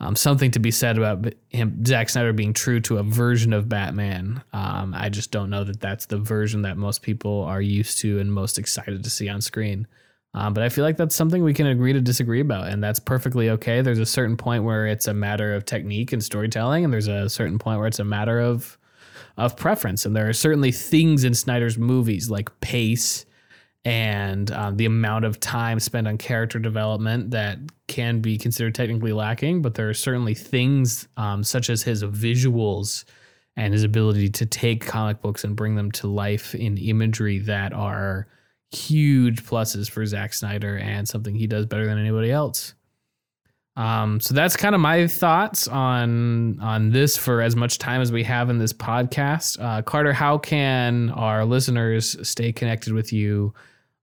um, 0.00 0.14
something 0.14 0.50
to 0.52 0.58
be 0.58 0.70
said 0.70 0.96
about 0.96 1.34
him 1.48 1.84
Zack 1.84 2.08
Snyder 2.08 2.32
being 2.32 2.52
true 2.52 2.80
to 2.80 2.98
a 2.98 3.02
version 3.02 3.52
of 3.52 3.68
Batman. 3.68 4.42
Um, 4.52 4.94
I 4.94 5.08
just 5.08 5.30
don't 5.32 5.50
know 5.50 5.64
that 5.64 5.80
that's 5.80 6.06
the 6.06 6.18
version 6.18 6.62
that 6.62 6.76
most 6.76 7.02
people 7.02 7.42
are 7.44 7.60
used 7.60 7.98
to 8.00 8.20
and 8.20 8.32
most 8.32 8.58
excited 8.58 9.02
to 9.02 9.10
see 9.10 9.28
on 9.28 9.40
screen. 9.40 9.86
Um, 10.34 10.54
but 10.54 10.62
I 10.62 10.68
feel 10.68 10.84
like 10.84 10.98
that's 10.98 11.16
something 11.16 11.42
we 11.42 11.54
can 11.54 11.66
agree 11.66 11.92
to 11.94 12.00
disagree 12.00 12.40
about, 12.40 12.68
and 12.68 12.84
that's 12.84 13.00
perfectly 13.00 13.50
okay. 13.50 13.80
There's 13.80 13.98
a 13.98 14.06
certain 14.06 14.36
point 14.36 14.62
where 14.62 14.86
it's 14.86 15.08
a 15.08 15.14
matter 15.14 15.54
of 15.54 15.64
technique 15.64 16.12
and 16.12 16.22
storytelling, 16.22 16.84
and 16.84 16.92
there's 16.92 17.08
a 17.08 17.28
certain 17.28 17.58
point 17.58 17.78
where 17.78 17.88
it's 17.88 17.98
a 17.98 18.04
matter 18.04 18.38
of 18.38 18.78
of 19.36 19.56
preference. 19.56 20.04
And 20.04 20.14
there 20.14 20.28
are 20.28 20.32
certainly 20.32 20.72
things 20.72 21.24
in 21.24 21.32
Snyder's 21.32 21.78
movies 21.78 22.28
like 22.28 22.60
pace 22.60 23.24
and 23.84 24.50
um, 24.50 24.76
the 24.76 24.86
amount 24.86 25.24
of 25.24 25.40
time 25.40 25.80
spent 25.80 26.06
on 26.06 26.18
character 26.18 26.58
development 26.58 27.30
that 27.30 27.58
can 27.86 28.20
be 28.20 28.36
considered 28.36 28.74
technically 28.74 29.12
lacking. 29.12 29.62
But 29.62 29.74
there 29.74 29.88
are 29.88 29.94
certainly 29.94 30.34
things 30.34 31.08
um, 31.16 31.42
such 31.42 31.70
as 31.70 31.82
his 31.82 32.02
visuals 32.04 33.04
and 33.56 33.72
his 33.72 33.84
ability 33.84 34.28
to 34.28 34.46
take 34.46 34.86
comic 34.86 35.20
books 35.20 35.44
and 35.44 35.56
bring 35.56 35.74
them 35.74 35.90
to 35.92 36.06
life 36.06 36.54
in 36.54 36.76
imagery 36.78 37.38
that 37.40 37.72
are 37.72 38.28
huge 38.70 39.44
pluses 39.44 39.90
for 39.90 40.04
Zack 40.04 40.34
Snyder 40.34 40.76
and 40.76 41.08
something 41.08 41.34
he 41.34 41.46
does 41.46 41.66
better 41.66 41.86
than 41.86 41.98
anybody 41.98 42.30
else. 42.30 42.74
Um, 43.78 44.18
so 44.18 44.34
that's 44.34 44.56
kind 44.56 44.74
of 44.74 44.80
my 44.80 45.06
thoughts 45.06 45.68
on 45.68 46.58
on 46.58 46.90
this 46.90 47.16
for 47.16 47.40
as 47.40 47.54
much 47.54 47.78
time 47.78 48.00
as 48.00 48.10
we 48.10 48.24
have 48.24 48.50
in 48.50 48.58
this 48.58 48.72
podcast. 48.72 49.56
Uh, 49.62 49.82
Carter, 49.82 50.12
how 50.12 50.36
can 50.36 51.10
our 51.10 51.44
listeners 51.44 52.16
stay 52.28 52.52
connected 52.52 52.92
with 52.92 53.12
you 53.12 53.54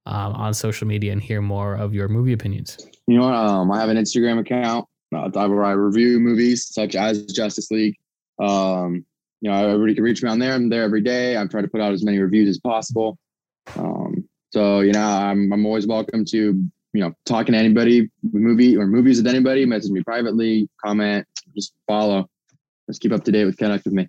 um, 0.05 0.33
on 0.33 0.53
social 0.53 0.87
media 0.87 1.11
and 1.11 1.21
hear 1.21 1.41
more 1.41 1.75
of 1.75 1.93
your 1.93 2.07
movie 2.07 2.31
opinions? 2.31 2.77
You 3.07 3.17
know, 3.17 3.25
um, 3.25 3.69
I 3.69 3.77
have 3.81 3.89
an 3.89 3.97
Instagram 3.97 4.39
account 4.39 4.87
uh, 5.13 5.29
where 5.29 5.65
I 5.65 5.71
review 5.71 6.21
movies 6.21 6.67
such 6.73 6.95
as 6.95 7.25
Justice 7.25 7.69
League. 7.69 7.95
Um, 8.39 9.05
you 9.41 9.51
know, 9.51 9.67
everybody 9.67 9.93
can 9.93 10.05
reach 10.05 10.23
me 10.23 10.29
on 10.29 10.39
there. 10.39 10.53
I'm 10.53 10.69
there 10.69 10.83
every 10.83 11.01
day. 11.01 11.35
I'm 11.35 11.49
trying 11.49 11.63
to 11.63 11.69
put 11.69 11.81
out 11.81 11.91
as 11.91 12.03
many 12.03 12.17
reviews 12.19 12.47
as 12.47 12.59
possible. 12.59 13.17
Um, 13.77 14.27
so, 14.51 14.79
you 14.79 14.93
know, 14.93 15.05
I'm, 15.05 15.51
I'm 15.51 15.65
always 15.65 15.85
welcome 15.85 16.23
to, 16.25 16.63
you 16.95 17.03
know, 17.03 17.13
talking 17.25 17.53
to 17.53 17.59
anybody, 17.59 18.09
movie 18.31 18.77
or 18.77 18.87
movies 18.87 19.17
with 19.17 19.27
anybody, 19.27 19.65
message 19.65 19.91
me 19.91 20.03
privately, 20.03 20.67
comment, 20.83 21.27
just 21.55 21.73
follow. 21.87 22.27
Let's 22.87 22.99
keep 22.99 23.11
up 23.11 23.23
to 23.23 23.31
date 23.31 23.45
with 23.45 23.57
Connect 23.57 23.85
with 23.85 23.93
me. 23.93 24.07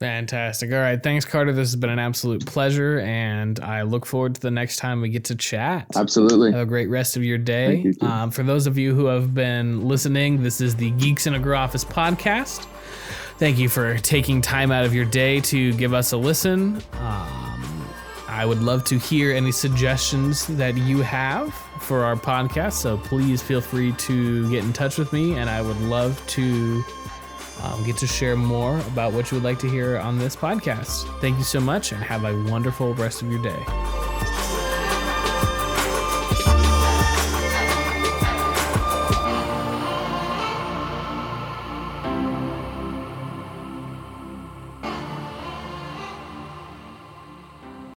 Fantastic. 0.00 0.72
All 0.72 0.78
right. 0.78 1.02
Thanks, 1.02 1.24
Carter. 1.24 1.54
This 1.54 1.68
has 1.68 1.76
been 1.76 1.88
an 1.88 1.98
absolute 1.98 2.44
pleasure. 2.44 3.00
And 3.00 3.58
I 3.60 3.80
look 3.82 4.04
forward 4.04 4.34
to 4.34 4.40
the 4.42 4.50
next 4.50 4.76
time 4.76 5.00
we 5.00 5.08
get 5.08 5.24
to 5.26 5.34
chat. 5.34 5.86
Absolutely. 5.96 6.52
Have 6.52 6.60
a 6.60 6.66
great 6.66 6.90
rest 6.90 7.16
of 7.16 7.24
your 7.24 7.38
day. 7.38 7.76
You 7.76 7.94
um, 8.06 8.30
for 8.30 8.42
those 8.42 8.66
of 8.66 8.76
you 8.76 8.94
who 8.94 9.06
have 9.06 9.32
been 9.32 9.88
listening, 9.88 10.42
this 10.42 10.60
is 10.60 10.76
the 10.76 10.90
Geeks 10.92 11.26
in 11.26 11.34
a 11.34 11.40
Garoffice 11.40 11.84
podcast. 11.86 12.66
Thank 13.38 13.58
you 13.58 13.70
for 13.70 13.96
taking 13.98 14.42
time 14.42 14.70
out 14.70 14.84
of 14.84 14.94
your 14.94 15.06
day 15.06 15.40
to 15.40 15.72
give 15.74 15.94
us 15.94 16.12
a 16.12 16.16
listen. 16.18 16.76
Um, 17.00 17.88
I 18.28 18.44
would 18.44 18.62
love 18.62 18.84
to 18.84 18.98
hear 18.98 19.34
any 19.34 19.52
suggestions 19.52 20.46
that 20.46 20.76
you 20.76 21.00
have 21.00 21.54
for 21.80 22.04
our 22.04 22.16
podcast. 22.16 22.74
So 22.74 22.96
please 22.96 23.42
feel 23.42 23.60
free 23.60 23.92
to 23.92 24.50
get 24.50 24.64
in 24.64 24.72
touch 24.72 24.98
with 24.98 25.12
me, 25.12 25.36
and 25.36 25.48
I 25.48 25.62
would 25.62 25.80
love 25.82 26.24
to 26.28 26.84
um, 27.62 27.84
get 27.84 27.96
to 27.98 28.06
share 28.06 28.36
more 28.36 28.78
about 28.80 29.12
what 29.12 29.30
you 29.30 29.36
would 29.36 29.44
like 29.44 29.58
to 29.60 29.68
hear 29.68 29.98
on 29.98 30.18
this 30.18 30.36
podcast. 30.36 31.04
Thank 31.20 31.38
you 31.38 31.44
so 31.44 31.60
much, 31.60 31.92
and 31.92 32.02
have 32.02 32.24
a 32.24 32.42
wonderful 32.50 32.94
rest 32.94 33.22
of 33.22 33.30
your 33.30 33.42
day. 33.42 33.64